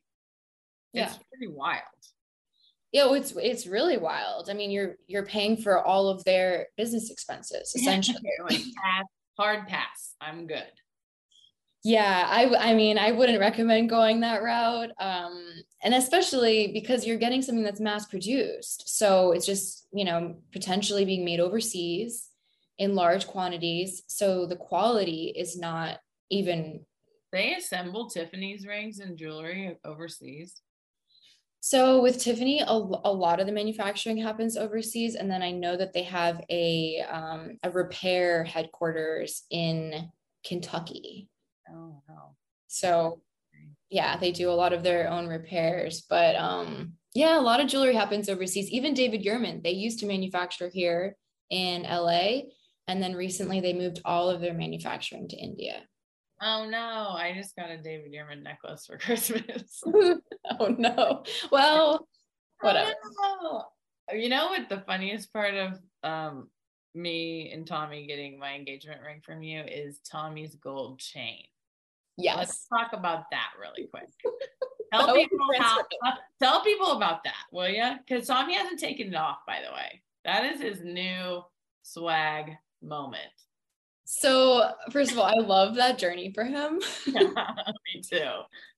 it's 0.93 1.13
Yeah. 1.13 1.19
pretty 1.31 1.51
wild 1.53 1.81
Yeah, 2.91 3.13
it's 3.13 3.33
it's 3.35 3.67
really 3.67 3.97
wild. 3.97 4.49
I 4.49 4.53
mean, 4.53 4.71
you're 4.71 4.95
you're 5.07 5.25
paying 5.25 5.57
for 5.57 5.83
all 5.83 6.07
of 6.07 6.23
their 6.23 6.67
business 6.77 7.09
expenses 7.11 7.73
essentially. 7.79 8.21
Like 8.43 8.61
pass, 8.83 9.05
hard 9.37 9.67
pass 9.67 10.15
i'm 10.21 10.47
good 10.47 10.71
Yeah, 11.83 12.25
i 12.27 12.71
i 12.71 12.73
mean, 12.73 12.97
I 12.97 13.11
wouldn't 13.11 13.39
recommend 13.39 13.89
going 13.89 14.21
that 14.21 14.41
route. 14.41 14.91
Um, 14.99 15.35
and 15.85 15.93
especially 15.93 16.71
because 16.73 17.05
you're 17.05 17.17
getting 17.17 17.43
something 17.43 17.63
that's 17.63 17.79
mass 17.79 18.07
produced. 18.07 18.89
So 18.89 19.31
it's 19.31 19.45
just, 19.45 19.87
you 19.93 20.03
know, 20.03 20.35
potentially 20.51 21.05
being 21.05 21.23
made 21.23 21.39
overseas 21.39 22.29
in 22.79 22.95
large 22.95 23.27
quantities. 23.27 24.03
So 24.07 24.47
the 24.47 24.55
quality 24.57 25.31
is 25.35 25.57
not 25.57 25.99
even 26.31 26.81
they 27.31 27.53
assemble 27.53 28.09
tiffany's 28.09 28.65
rings 28.65 28.99
and 28.99 29.17
jewelry 29.17 29.77
overseas 29.85 30.61
So 31.61 32.01
with 32.01 32.19
Tiffany, 32.19 32.61
a 32.61 32.73
lot 32.73 33.39
of 33.39 33.47
the 33.47 33.51
manufacturing 33.51 34.17
happens 34.17 34.55
overseas, 34.55 35.15
and 35.15 35.29
then 35.29 35.41
I 35.41 35.51
know 35.51 35.75
that 35.75 35.93
they 35.93 36.03
have 36.03 36.41
a 36.49 37.03
um, 37.11 37.57
a 37.63 37.71
repair 37.71 38.43
headquarters 38.43 39.43
in 39.49 40.11
Kentucky. 40.43 41.29
oh 41.69 42.01
no 42.07 42.35
So 42.67 43.21
yeah, 43.95 44.17
they 44.17 44.31
do 44.31 44.49
a 44.49 44.59
lot 44.61 44.73
of 44.73 44.83
their 44.83 45.09
own 45.09 45.27
repairs, 45.27 46.05
but 46.09 46.35
um, 46.35 46.93
yeah, 47.13 47.39
a 47.39 47.47
lot 47.49 47.61
of 47.61 47.67
jewelry 47.67 47.95
happens 47.95 48.27
overseas. 48.27 48.69
Even 48.69 48.93
David 48.93 49.23
Yurman, 49.23 49.63
they 49.63 49.71
used 49.71 49.99
to 49.99 50.05
manufacture 50.05 50.69
here 50.69 51.15
in 51.49 51.83
LA, 51.83 52.41
and 52.87 53.01
then 53.01 53.15
recently 53.15 53.61
they 53.61 53.73
moved 53.73 54.01
all 54.03 54.29
of 54.29 54.41
their 54.41 54.53
manufacturing 54.53 55.27
to 55.29 55.37
India. 55.37 55.77
oh 56.41 56.67
no 56.69 56.87
i 57.25 57.31
just 57.33 57.55
got 57.55 57.69
a 57.71 57.77
david 57.81 58.11
Yurman 58.11 58.43
necklace 58.43 58.85
for 58.87 58.97
christmas 59.05 59.81
oh 60.59 60.67
no. 60.77 61.23
Well, 61.49 62.07
whatever. 62.59 62.91
Oh, 63.23 63.63
no. 64.11 64.17
you 64.17 64.27
know 64.27 64.47
what 64.51 64.67
the 64.67 64.83
funniest 64.85 65.31
part 65.31 65.55
of 65.55 65.69
um 66.03 66.49
me 66.93 67.51
and 67.53 67.67
Tommy 67.67 68.07
getting 68.07 68.39
my 68.39 68.53
engagement 68.55 69.01
ring 69.01 69.21
from 69.23 69.43
you 69.43 69.61
is 69.61 69.99
Tommy's 69.99 70.55
gold 70.55 70.99
chain. 70.99 71.43
Yes. 72.17 72.37
Let's 72.37 72.67
talk 72.67 72.93
about 72.93 73.25
that 73.31 73.49
really 73.59 73.87
quick. 73.87 74.09
Tell 74.93 75.13
people 75.13 75.39
how, 75.59 75.79
uh, 75.79 76.11
tell 76.39 76.63
people 76.63 76.91
about 76.91 77.23
that, 77.25 77.43
will 77.51 77.67
you? 77.67 77.95
Because 78.07 78.27
Tommy 78.27 78.53
hasn't 78.53 78.79
taken 78.79 79.07
it 79.07 79.15
off, 79.15 79.39
by 79.45 79.57
the 79.65 79.73
way. 79.73 80.01
That 80.23 80.45
is 80.45 80.61
his 80.61 80.83
new 80.83 81.41
swag 81.81 82.51
moment. 82.81 83.31
So, 84.05 84.71
first 84.91 85.11
of 85.11 85.17
all, 85.17 85.25
I 85.25 85.41
love 85.41 85.75
that 85.75 85.97
journey 85.97 86.31
for 86.33 86.43
him. 86.43 86.79
Me 87.07 88.01
too. 88.07 88.29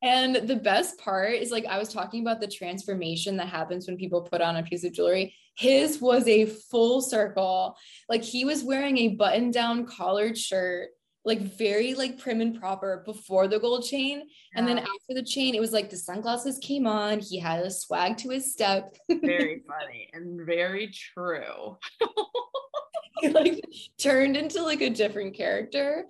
And 0.01 0.37
the 0.47 0.55
best 0.55 0.97
part 0.97 1.33
is 1.33 1.51
like 1.51 1.65
I 1.65 1.77
was 1.77 1.91
talking 1.91 2.21
about 2.21 2.39
the 2.39 2.47
transformation 2.47 3.35
that 3.37 3.49
happens 3.49 3.87
when 3.87 3.97
people 3.97 4.21
put 4.21 4.41
on 4.41 4.55
a 4.55 4.63
piece 4.63 4.85
of 4.85 4.93
jewelry. 4.93 5.35
His 5.55 5.99
was 5.99 6.27
a 6.27 6.45
full 6.45 7.01
circle. 7.01 7.75
Like 8.07 8.23
he 8.23 8.45
was 8.45 8.63
wearing 8.63 8.97
a 8.99 9.15
button 9.15 9.51
down 9.51 9.85
collared 9.85 10.37
shirt, 10.37 10.89
like 11.27 11.41
very 11.41 11.93
like 11.93 12.17
prim 12.17 12.39
and 12.39 12.57
proper 12.57 13.03
before 13.05 13.49
the 13.49 13.59
gold 13.59 13.83
chain. 13.83 14.19
Yeah. 14.19 14.25
And 14.55 14.67
then 14.67 14.79
after 14.79 15.13
the 15.13 15.21
chain, 15.21 15.53
it 15.53 15.59
was 15.59 15.73
like 15.73 15.89
the 15.89 15.97
sunglasses 15.97 16.57
came 16.59 16.87
on. 16.87 17.19
He 17.19 17.37
had 17.37 17.65
a 17.65 17.69
swag 17.69 18.17
to 18.19 18.29
his 18.29 18.53
step. 18.53 18.95
very 19.09 19.61
funny 19.67 20.09
and 20.13 20.45
very 20.45 20.87
true. 20.87 21.77
he 23.19 23.27
like 23.27 23.61
turned 23.97 24.37
into 24.37 24.63
like 24.63 24.81
a 24.81 24.89
different 24.89 25.35
character. 25.35 26.05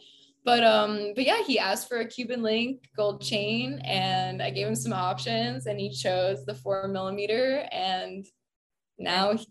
But 0.45 0.63
um, 0.63 1.13
but 1.15 1.25
yeah, 1.25 1.43
he 1.43 1.57
asked 1.57 1.89
for 1.89 1.97
a 1.97 2.07
Cuban 2.07 2.41
link 2.41 2.87
gold 2.95 3.21
chain, 3.21 3.81
and 3.83 4.41
I 4.41 4.51
gave 4.51 4.67
him 4.67 4.75
some 4.75 4.93
options, 4.93 5.65
and 5.65 5.77
he 5.77 5.89
chose 5.89 6.45
the 6.45 6.53
four 6.53 6.87
millimeter, 6.87 7.67
and 7.69 8.25
now 8.97 9.33
he's 9.33 9.47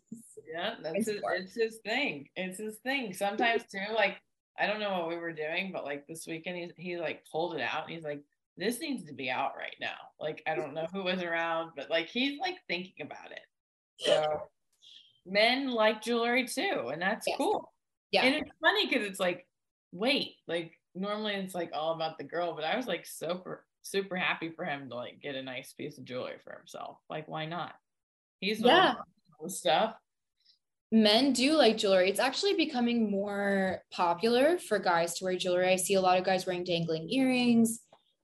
yeah, 0.56 0.74
that's 0.82 1.06
his, 1.06 1.20
it's 1.22 1.54
his 1.54 1.78
thing. 1.84 2.28
It's 2.36 2.58
his 2.58 2.78
thing. 2.78 3.12
Sometimes 3.14 3.64
too, 3.70 3.94
like 3.94 4.16
I 4.58 4.66
don't 4.66 4.80
know 4.80 4.92
what 4.92 5.08
we 5.08 5.16
were 5.16 5.32
doing, 5.32 5.70
but 5.72 5.84
like 5.84 6.06
this 6.06 6.26
weekend, 6.26 6.72
he 6.76 6.90
he 6.90 6.96
like 6.98 7.24
pulled 7.30 7.54
it 7.54 7.60
out, 7.60 7.84
and 7.84 7.94
he's 7.94 8.04
like, 8.04 8.22
"This 8.56 8.80
needs 8.80 9.04
to 9.04 9.14
be 9.14 9.30
out 9.30 9.52
right 9.56 9.76
now." 9.80 9.96
Like 10.20 10.42
I 10.46 10.54
don't 10.54 10.74
know 10.74 10.86
who 10.92 11.04
was 11.04 11.22
around, 11.22 11.72
but 11.76 11.90
like 11.90 12.08
he's 12.08 12.38
like 12.40 12.56
thinking 12.68 13.06
about 13.06 13.32
it. 13.32 13.40
So 13.98 14.42
men 15.24 15.70
like 15.70 16.02
jewelry 16.02 16.46
too, 16.46 16.90
and 16.92 17.00
that's 17.00 17.26
yes. 17.26 17.36
cool. 17.36 17.72
Yeah. 18.12 18.22
And 18.22 18.34
it's 18.34 18.50
funny 18.60 18.86
because 18.86 19.06
it's 19.06 19.20
like, 19.20 19.46
wait, 19.92 20.36
like 20.46 20.72
normally 20.94 21.34
it's 21.34 21.54
like 21.54 21.70
all 21.72 21.94
about 21.94 22.18
the 22.18 22.24
girl, 22.24 22.54
but 22.54 22.64
I 22.64 22.76
was 22.76 22.86
like 22.86 23.06
super 23.06 23.64
super 23.82 24.16
happy 24.16 24.50
for 24.50 24.64
him 24.64 24.88
to 24.88 24.96
like 24.96 25.20
get 25.22 25.36
a 25.36 25.42
nice 25.42 25.72
piece 25.72 25.96
of 25.96 26.04
jewelry 26.04 26.38
for 26.42 26.56
himself. 26.56 26.98
Like, 27.08 27.28
why 27.28 27.46
not? 27.46 27.74
He's 28.40 28.60
yeah 28.60 28.94
stuff. 29.48 29.94
Men 30.92 31.32
do 31.32 31.54
like 31.54 31.76
jewelry. 31.76 32.08
It's 32.08 32.20
actually 32.20 32.54
becoming 32.54 33.10
more 33.10 33.82
popular 33.90 34.58
for 34.58 34.78
guys 34.78 35.14
to 35.14 35.24
wear 35.24 35.36
jewelry. 35.36 35.72
I 35.72 35.76
see 35.76 35.94
a 35.94 36.00
lot 36.00 36.18
of 36.18 36.24
guys 36.24 36.46
wearing 36.46 36.64
dangling 36.64 37.10
earrings. 37.10 37.80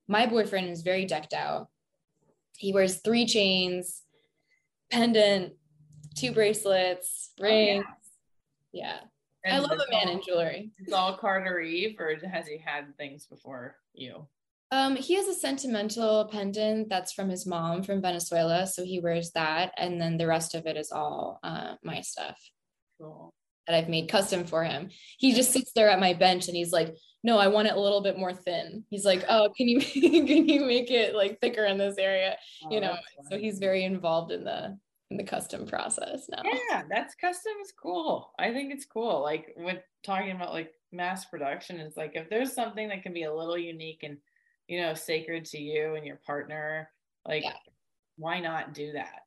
My 0.07 0.27
boyfriend 0.27 0.69
is 0.69 0.83
very 0.83 1.05
decked 1.05 1.33
out. 1.33 1.69
He 2.57 2.73
wears 2.73 3.01
three 3.01 3.27
chains, 3.27 4.03
pendant, 4.91 5.55
two 6.17 6.33
bracelets, 6.33 7.33
rings. 7.41 7.85
Oh, 7.89 7.95
yeah. 8.73 8.99
yeah. 9.45 9.55
I 9.55 9.59
love 9.59 9.73
a 9.73 9.91
man 9.91 10.09
all, 10.09 10.15
in 10.15 10.23
jewelry. 10.25 10.71
It's 10.79 10.93
all 10.93 11.17
Carter 11.17 11.59
Eve, 11.59 11.97
or 11.99 12.15
has 12.29 12.47
he 12.47 12.59
had 12.59 12.97
things 12.97 13.27
before 13.27 13.77
you? 13.93 14.29
Um, 14.73 14.97
he 14.97 15.17
has 15.17 15.29
a 15.29 15.35
sentimental 15.35 16.29
pendant 16.33 16.89
that's 16.89 17.13
from 17.13 17.29
his 17.29 17.47
mom 17.47 17.83
from 17.83 18.01
Venezuela, 18.01 18.67
so 18.67 18.83
he 18.83 19.01
wears 19.01 19.31
that, 19.33 19.73
and 19.77 20.01
then 20.01 20.17
the 20.17 20.27
rest 20.27 20.55
of 20.55 20.65
it 20.67 20.79
is 20.79 20.91
all 20.91 21.39
uh, 21.43 21.75
my 21.85 22.01
stuff 22.01 22.41
cool. 22.99 23.35
that 23.67 23.77
I've 23.77 23.91
made 23.91 24.09
custom 24.09 24.47
for 24.47 24.65
him. 24.65 24.89
He 25.19 25.35
just 25.35 25.53
sits 25.53 25.73
there 25.75 25.91
at 25.91 26.01
my 26.01 26.15
bench 26.15 26.49
and 26.49 26.57
he's 26.57 26.73
like, 26.73 26.97
"No, 27.23 27.37
I 27.37 27.49
want 27.49 27.69
it 27.69 27.77
a 27.77 27.81
little 27.81 28.03
bit 28.03 28.19
more 28.19 28.33
thin." 28.33 28.85
He's 28.89 29.05
like, 29.05 29.23
"Oh, 29.29 29.51
can 29.55 29.69
you 29.69 29.79
can 30.27 30.49
you 30.49 30.65
make 30.65 30.91
it 30.91 31.15
like 31.15 31.39
thicker 31.41 31.67
in 31.67 31.77
this 31.77 31.99
area?" 31.99 32.39
Oh, 32.65 32.71
you 32.71 32.81
know, 32.81 32.97
so 33.31 33.37
he's 33.37 33.59
very 33.59 33.85
involved 33.85 34.33
in 34.33 34.43
the 34.43 34.79
in 35.11 35.19
the 35.19 35.25
custom 35.25 35.67
process 35.67 36.31
now. 36.31 36.41
Yeah, 36.45 36.85
that's 36.89 37.15
custom 37.17 37.53
is 37.63 37.73
cool. 37.73 38.33
I 38.39 38.53
think 38.53 38.73
it's 38.73 38.87
cool. 38.87 39.21
Like 39.21 39.53
with 39.55 39.83
talking 40.03 40.31
about 40.31 40.55
like 40.55 40.73
mass 40.93 41.27
production, 41.27 41.79
it's 41.79 41.99
like 41.99 42.13
if 42.15 42.31
there's 42.31 42.55
something 42.55 42.89
that 42.89 43.03
can 43.03 43.13
be 43.13 43.25
a 43.25 43.35
little 43.35 43.59
unique 43.59 44.01
and 44.03 44.17
you 44.69 44.81
know 44.81 44.95
sacred 44.95 45.45
to 45.47 45.59
you 45.59 45.95
and 45.95 46.07
your 46.07 46.21
partner, 46.27 46.89
like 47.27 47.45
yeah. 47.45 47.53
why 48.17 48.41
not 48.41 48.75
do 48.75 48.93
that? 48.93 49.21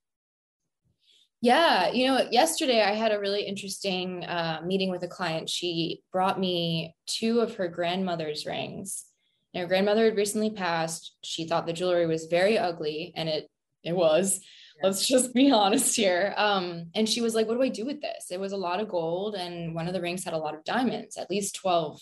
Yeah, 1.42 1.92
you 1.92 2.08
know, 2.08 2.28
yesterday 2.32 2.82
I 2.82 2.94
had 2.94 3.12
a 3.12 3.20
really 3.20 3.44
interesting 3.44 4.24
uh, 4.26 4.62
meeting 4.66 4.90
with 4.90 5.04
a 5.04 5.08
client. 5.08 5.50
She 5.50 6.02
brought 6.12 6.40
me 6.40 6.96
two 7.06 7.40
of 7.40 7.56
her 7.56 7.68
grandmother's 7.68 8.46
rings. 8.46 9.06
And 9.54 9.62
her 9.62 9.68
grandmother 9.68 10.06
had 10.06 10.18
recently 10.18 10.50
passed. 10.50 11.16
She 11.24 11.48
thought 11.48 11.68
the 11.68 11.74
jewelry 11.74 12.08
was 12.08 12.26
very 12.26 12.58
ugly, 12.58 13.14
and 13.16 13.30
it 13.30 13.50
it 13.84 13.96
was 13.96 14.42
let's 14.84 15.08
just 15.08 15.34
be 15.34 15.52
honest 15.54 15.96
here 15.96 16.34
um, 16.38 16.88
and 16.96 17.08
she 17.08 17.22
was 17.22 17.34
like 17.36 17.48
what 17.48 17.56
do 17.56 17.62
i 17.62 17.70
do 17.70 17.86
with 17.86 18.02
this 18.02 18.28
it 18.32 18.40
was 18.40 18.52
a 18.52 18.58
lot 18.58 18.80
of 18.80 18.90
gold 18.90 19.36
and 19.36 19.74
one 19.74 19.88
of 19.88 19.94
the 19.94 20.02
rings 20.02 20.24
had 20.24 20.34
a 20.34 20.38
lot 20.38 20.56
of 20.56 20.64
diamonds 20.64 21.18
at 21.18 21.30
least 21.30 21.56
12 21.56 22.02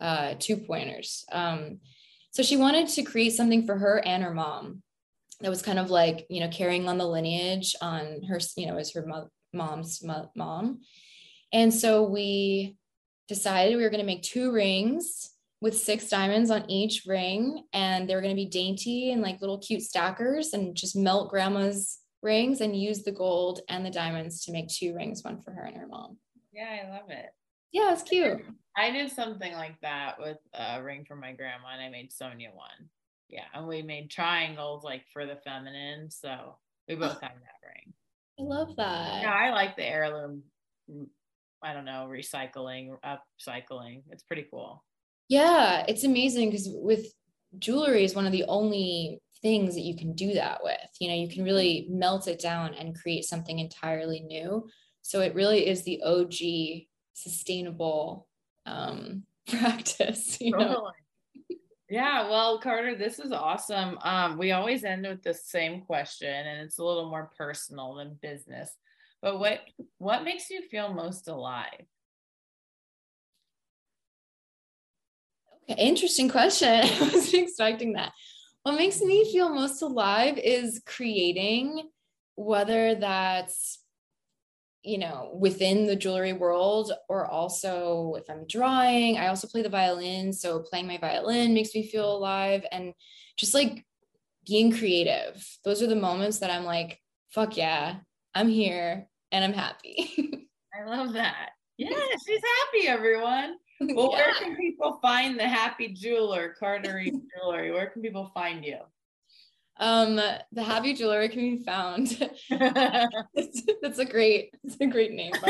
uh, 0.00 0.34
two 0.38 0.56
pointers 0.56 1.24
um, 1.32 1.80
so 2.30 2.42
she 2.42 2.56
wanted 2.56 2.88
to 2.88 3.02
create 3.02 3.34
something 3.34 3.66
for 3.66 3.76
her 3.76 4.04
and 4.04 4.22
her 4.22 4.34
mom 4.34 4.82
that 5.40 5.50
was 5.50 5.62
kind 5.62 5.78
of 5.78 5.90
like 5.90 6.26
you 6.28 6.40
know 6.40 6.48
carrying 6.48 6.88
on 6.88 6.98
the 6.98 7.06
lineage 7.06 7.74
on 7.80 8.22
her 8.28 8.38
you 8.56 8.66
know 8.66 8.76
as 8.76 8.92
her 8.92 9.04
mo- 9.06 9.30
mom's 9.52 10.02
mo- 10.02 10.30
mom. 10.34 10.80
And 11.52 11.72
so 11.72 12.02
we 12.02 12.76
decided 13.28 13.76
we 13.76 13.82
were 13.82 13.90
going 13.90 14.00
to 14.00 14.06
make 14.06 14.22
two 14.22 14.52
rings 14.52 15.30
with 15.60 15.76
six 15.76 16.08
diamonds 16.08 16.50
on 16.50 16.70
each 16.70 17.04
ring 17.06 17.64
and 17.72 18.08
they 18.08 18.14
were 18.14 18.20
going 18.20 18.34
to 18.34 18.42
be 18.42 18.48
dainty 18.48 19.10
and 19.12 19.22
like 19.22 19.40
little 19.40 19.58
cute 19.58 19.82
stackers 19.82 20.52
and 20.52 20.76
just 20.76 20.96
melt 20.96 21.30
grandma's 21.30 21.98
rings 22.22 22.60
and 22.60 22.80
use 22.80 23.02
the 23.02 23.12
gold 23.12 23.60
and 23.68 23.84
the 23.84 23.90
diamonds 23.90 24.44
to 24.44 24.52
make 24.52 24.68
two 24.68 24.94
rings 24.94 25.22
one 25.24 25.40
for 25.40 25.50
her 25.50 25.62
and 25.62 25.76
her 25.76 25.86
mom. 25.86 26.16
Yeah 26.52 26.84
i 26.84 26.90
love 26.90 27.10
it 27.10 27.26
yeah 27.72 27.92
it's 27.92 28.02
cute. 28.02 28.40
i 28.76 28.90
did 28.90 29.10
something 29.10 29.52
like 29.54 29.80
that 29.82 30.16
with 30.18 30.38
a 30.54 30.82
ring 30.82 31.04
for 31.06 31.16
my 31.16 31.32
grandma 31.32 31.68
and 31.72 31.82
i 31.82 31.88
made 31.88 32.12
Sonya 32.12 32.50
one. 32.54 32.88
Yeah 33.28 33.44
and 33.54 33.66
we 33.66 33.82
made 33.82 34.10
triangles 34.10 34.84
like 34.84 35.04
for 35.12 35.26
the 35.26 35.36
feminine 35.36 36.10
so 36.10 36.56
we 36.88 36.94
oh. 36.94 36.98
both 36.98 37.20
have 37.20 37.32
that 37.32 37.66
ring. 37.66 37.92
I 38.38 38.42
love 38.42 38.76
that. 38.76 39.22
Yeah 39.22 39.32
i 39.32 39.50
like 39.50 39.76
the 39.76 39.84
heirloom 39.84 40.42
mm, 40.90 41.06
i 41.62 41.72
don't 41.72 41.84
know 41.84 42.08
recycling 42.10 42.96
upcycling. 43.04 44.02
It's 44.10 44.22
pretty 44.22 44.46
cool. 44.50 44.84
Yeah, 45.28 45.84
it's 45.86 46.04
amazing 46.04 46.50
because 46.50 46.68
with 46.70 47.06
jewelry 47.58 48.04
is 48.04 48.14
one 48.14 48.26
of 48.26 48.32
the 48.32 48.44
only 48.44 49.20
things 49.42 49.74
that 49.74 49.82
you 49.82 49.96
can 49.96 50.14
do 50.14 50.34
that 50.34 50.60
with. 50.62 50.76
You 51.00 51.08
know, 51.08 51.14
you 51.14 51.28
can 51.28 51.44
really 51.44 51.86
melt 51.90 52.28
it 52.28 52.40
down 52.40 52.74
and 52.74 52.98
create 52.98 53.24
something 53.24 53.58
entirely 53.58 54.20
new. 54.20 54.68
So 55.02 55.20
it 55.20 55.34
really 55.34 55.66
is 55.66 55.82
the 55.84 56.02
OG 56.02 56.87
sustainable 57.22 58.28
um, 58.66 59.24
practice. 59.48 60.40
You 60.40 60.56
know? 60.56 60.90
Yeah, 61.90 62.28
well, 62.28 62.60
Carter, 62.60 62.96
this 62.96 63.18
is 63.18 63.32
awesome. 63.32 63.98
Um, 64.02 64.36
we 64.36 64.52
always 64.52 64.84
end 64.84 65.06
with 65.06 65.22
the 65.22 65.32
same 65.32 65.82
question, 65.82 66.28
and 66.28 66.60
it's 66.60 66.78
a 66.78 66.84
little 66.84 67.08
more 67.08 67.30
personal 67.36 67.94
than 67.94 68.18
business. 68.20 68.70
But 69.22 69.38
what 69.38 69.60
what 69.96 70.22
makes 70.22 70.50
you 70.50 70.62
feel 70.62 70.92
most 70.92 71.28
alive? 71.28 71.86
Okay, 75.70 75.82
interesting 75.82 76.28
question. 76.28 76.68
I 76.84 76.98
wasn't 77.00 77.42
expecting 77.42 77.94
that. 77.94 78.12
What 78.64 78.76
makes 78.76 79.00
me 79.00 79.30
feel 79.32 79.48
most 79.48 79.80
alive 79.80 80.36
is 80.36 80.82
creating, 80.84 81.88
whether 82.34 82.96
that's 82.96 83.77
you 84.82 84.98
know 84.98 85.36
within 85.38 85.86
the 85.86 85.96
jewelry 85.96 86.32
world 86.32 86.92
or 87.08 87.26
also 87.26 88.14
if 88.16 88.24
i'm 88.30 88.46
drawing 88.46 89.18
i 89.18 89.26
also 89.26 89.48
play 89.48 89.62
the 89.62 89.68
violin 89.68 90.32
so 90.32 90.60
playing 90.60 90.86
my 90.86 90.98
violin 90.98 91.54
makes 91.54 91.74
me 91.74 91.86
feel 91.86 92.16
alive 92.16 92.64
and 92.70 92.92
just 93.36 93.54
like 93.54 93.84
being 94.46 94.72
creative 94.72 95.44
those 95.64 95.82
are 95.82 95.88
the 95.88 95.96
moments 95.96 96.38
that 96.38 96.50
i'm 96.50 96.64
like 96.64 97.00
fuck 97.30 97.56
yeah 97.56 97.96
i'm 98.34 98.48
here 98.48 99.08
and 99.32 99.44
i'm 99.44 99.52
happy 99.52 100.48
i 100.74 100.88
love 100.88 101.12
that 101.12 101.50
yeah 101.76 101.88
she's 102.26 102.42
happy 102.62 102.86
everyone 102.86 103.56
well, 103.94 104.10
yeah. 104.10 104.18
where 104.18 104.34
can 104.34 104.56
people 104.56 104.98
find 105.00 105.38
the 105.38 105.46
happy 105.46 105.92
jeweler, 105.92 106.54
Carter 106.58 106.98
Eve 106.98 107.20
Jewelry? 107.36 107.70
Where 107.70 107.86
can 107.86 108.02
people 108.02 108.30
find 108.34 108.64
you? 108.64 108.78
Um, 109.80 110.16
the 110.16 110.62
happy 110.62 110.92
jewelry 110.92 111.28
can 111.28 111.56
be 111.56 111.62
found. 111.64 112.08
that's 112.50 113.98
a 113.98 114.04
great, 114.04 114.52
it's 114.64 114.76
a 114.80 114.86
great 114.86 115.12
name. 115.12 115.32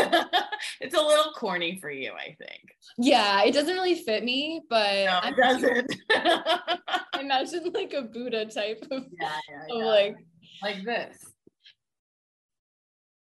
it's 0.81 0.95
a 0.95 1.01
little 1.01 1.33
corny 1.33 1.79
for 1.81 1.91
you, 1.91 2.13
I 2.13 2.37
think. 2.39 2.75
Yeah, 2.99 3.43
it 3.45 3.55
doesn't 3.55 3.75
really 3.75 3.95
fit 3.95 4.25
me, 4.25 4.61
but 4.69 5.05
no, 5.07 5.21
it 5.25 5.37
doesn't. 5.37 5.95
Imagine 7.21 7.73
like 7.73 7.95
a 7.95 8.03
Buddha 8.03 8.45
type 8.47 8.85
of, 8.91 9.05
yeah, 9.21 9.31
yeah, 9.49 9.75
of 9.75 9.81
yeah. 9.81 9.85
like 9.85 10.17
like 10.63 10.85
this. 10.85 11.17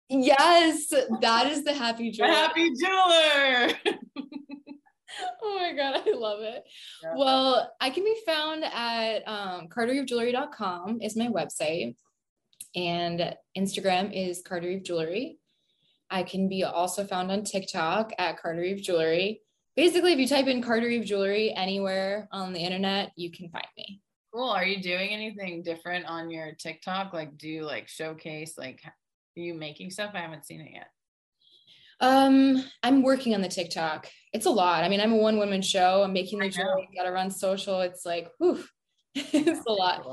Yes, 0.10 0.88
that 1.22 1.48
is 1.48 1.64
the 1.64 1.74
happy 1.74 2.12
The 2.12 2.18
jeweler. 2.18 2.32
happy 2.34 2.70
jeweler. 2.80 3.96
oh 5.44 5.58
my 5.60 5.74
god, 5.74 6.02
I 6.06 6.12
love 6.16 6.42
it. 6.42 6.64
Yeah. 7.04 7.14
Well, 7.16 7.72
I 7.80 7.90
can 7.90 8.04
be 8.04 8.16
found 8.26 8.64
at 8.64 9.20
um, 9.28 9.68
carterevejewelry.com 9.68 11.02
is 11.02 11.16
my 11.16 11.28
website, 11.28 11.96
and 12.76 13.36
Instagram 13.58 14.12
is 14.14 14.42
Carter 14.42 14.80
Jewelry. 14.80 15.38
I 16.10 16.24
can 16.24 16.48
be 16.48 16.64
also 16.64 17.06
found 17.06 17.32
on 17.32 17.44
TikTok 17.44 18.12
at 18.18 18.40
Carter 18.40 18.76
Jewelry. 18.76 19.42
Basically, 19.76 20.14
if 20.14 20.20
you 20.20 20.28
type 20.28 20.48
in 20.48 20.62
Carter 20.62 21.04
Jewelry 21.04 21.52
anywhere 21.54 22.28
on 22.32 22.54
the 22.54 22.60
internet, 22.60 23.12
you 23.16 23.32
can 23.32 23.50
find 23.50 23.66
me. 23.78 24.02
cool. 24.34 24.50
Are 24.50 24.66
you 24.66 24.82
doing 24.82 25.10
anything 25.10 25.64
different 25.64 26.06
on 26.06 26.30
your 26.30 26.54
TikTok? 26.54 27.14
Like, 27.14 27.38
do 27.38 27.50
you 27.50 27.66
like 27.66 27.88
showcase 27.88 28.58
like 28.58 28.82
are 28.86 29.42
you 29.42 29.56
making 29.56 29.90
stuff? 29.90 30.12
I 30.14 30.20
haven't 30.20 30.46
seen 30.46 30.62
it 30.62 30.72
yet. 30.74 30.88
Um, 32.00 32.64
I'm 32.82 33.04
working 33.04 33.34
on 33.36 33.42
the 33.42 33.48
TikTok. 33.48 34.10
It's 34.34 34.46
a 34.46 34.52
lot. 34.52 34.84
I 34.84 34.90
mean, 34.90 35.00
I'm 35.00 35.14
a 35.14 35.18
one 35.18 35.38
woman 35.38 35.62
show. 35.62 36.04
I'm 36.04 36.14
making 36.14 36.40
the 36.40 36.46
know. 36.46 36.52
jewelry, 36.52 36.90
gotta 36.96 37.12
run 37.12 37.32
social. 37.32 37.82
It's 37.82 38.06
like, 38.06 38.30
whew, 38.40 38.64
it's 39.16 39.66
a 39.68 39.72
lot. 39.72 40.06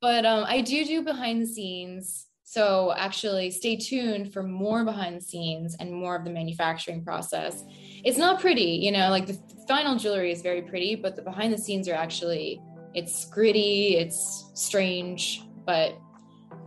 But 0.00 0.24
um, 0.24 0.44
I 0.46 0.60
do 0.60 0.84
do 0.84 1.02
behind 1.02 1.42
the 1.42 1.46
scenes. 1.46 2.26
So 2.44 2.94
actually, 2.96 3.50
stay 3.50 3.76
tuned 3.76 4.32
for 4.32 4.42
more 4.42 4.84
behind 4.84 5.16
the 5.16 5.20
scenes 5.20 5.76
and 5.78 5.92
more 5.92 6.16
of 6.16 6.24
the 6.24 6.30
manufacturing 6.30 7.04
process. 7.04 7.62
It's 8.04 8.16
not 8.16 8.40
pretty, 8.40 8.80
you 8.82 8.90
know, 8.90 9.10
like 9.10 9.26
the 9.26 9.38
final 9.66 9.96
jewelry 9.96 10.32
is 10.32 10.40
very 10.40 10.62
pretty, 10.62 10.94
but 10.94 11.14
the 11.14 11.22
behind 11.22 11.52
the 11.52 11.58
scenes 11.58 11.88
are 11.88 11.94
actually 11.94 12.60
it's 12.94 13.26
gritty, 13.26 13.96
it's 13.96 14.50
strange, 14.54 15.42
but 15.66 15.98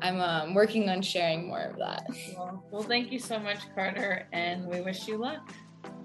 I'm 0.02 0.20
um, 0.20 0.54
working 0.54 0.90
on 0.90 1.02
sharing 1.02 1.48
more 1.48 1.62
of 1.62 1.78
that. 1.78 2.08
Well, 2.36 2.64
well, 2.72 2.82
thank 2.82 3.12
you 3.12 3.20
so 3.20 3.40
much, 3.40 3.60
Carter, 3.76 4.28
and 4.34 4.66
we 4.66 4.82
wish 4.82 5.08
you 5.08 5.18
luck. 5.18 5.54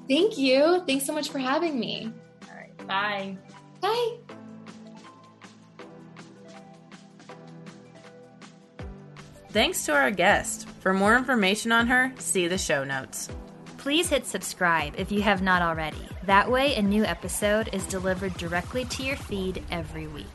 Thank 0.09 0.39
you. 0.39 0.85
Thanks 0.87 1.07
so 1.07 1.13
much 1.13 1.31
for 1.31 1.39
having 1.39 1.81
me. 1.81 2.13
All 2.49 2.57
right. 2.57 2.87
Bye. 2.87 3.39
Bye. 3.81 4.19
Thanks 9.51 9.87
to 9.87 9.95
our 9.95 10.11
guest. 10.11 10.69
For 10.81 10.93
more 10.93 11.17
information 11.17 11.73
on 11.73 11.87
her, 11.87 12.13
see 12.19 12.47
the 12.47 12.59
show 12.59 12.85
notes. 12.85 13.31
Please 13.79 14.11
hit 14.11 14.27
subscribe 14.27 14.95
if 14.99 15.11
you 15.11 15.23
have 15.23 15.43
not 15.43 15.63
already. 15.63 16.07
That 16.25 16.51
way, 16.51 16.75
a 16.75 16.83
new 16.83 17.05
episode 17.05 17.71
is 17.73 17.87
delivered 17.87 18.35
directly 18.35 18.85
to 18.85 19.03
your 19.03 19.17
feed 19.17 19.65
every 19.71 20.09
week. 20.09 20.27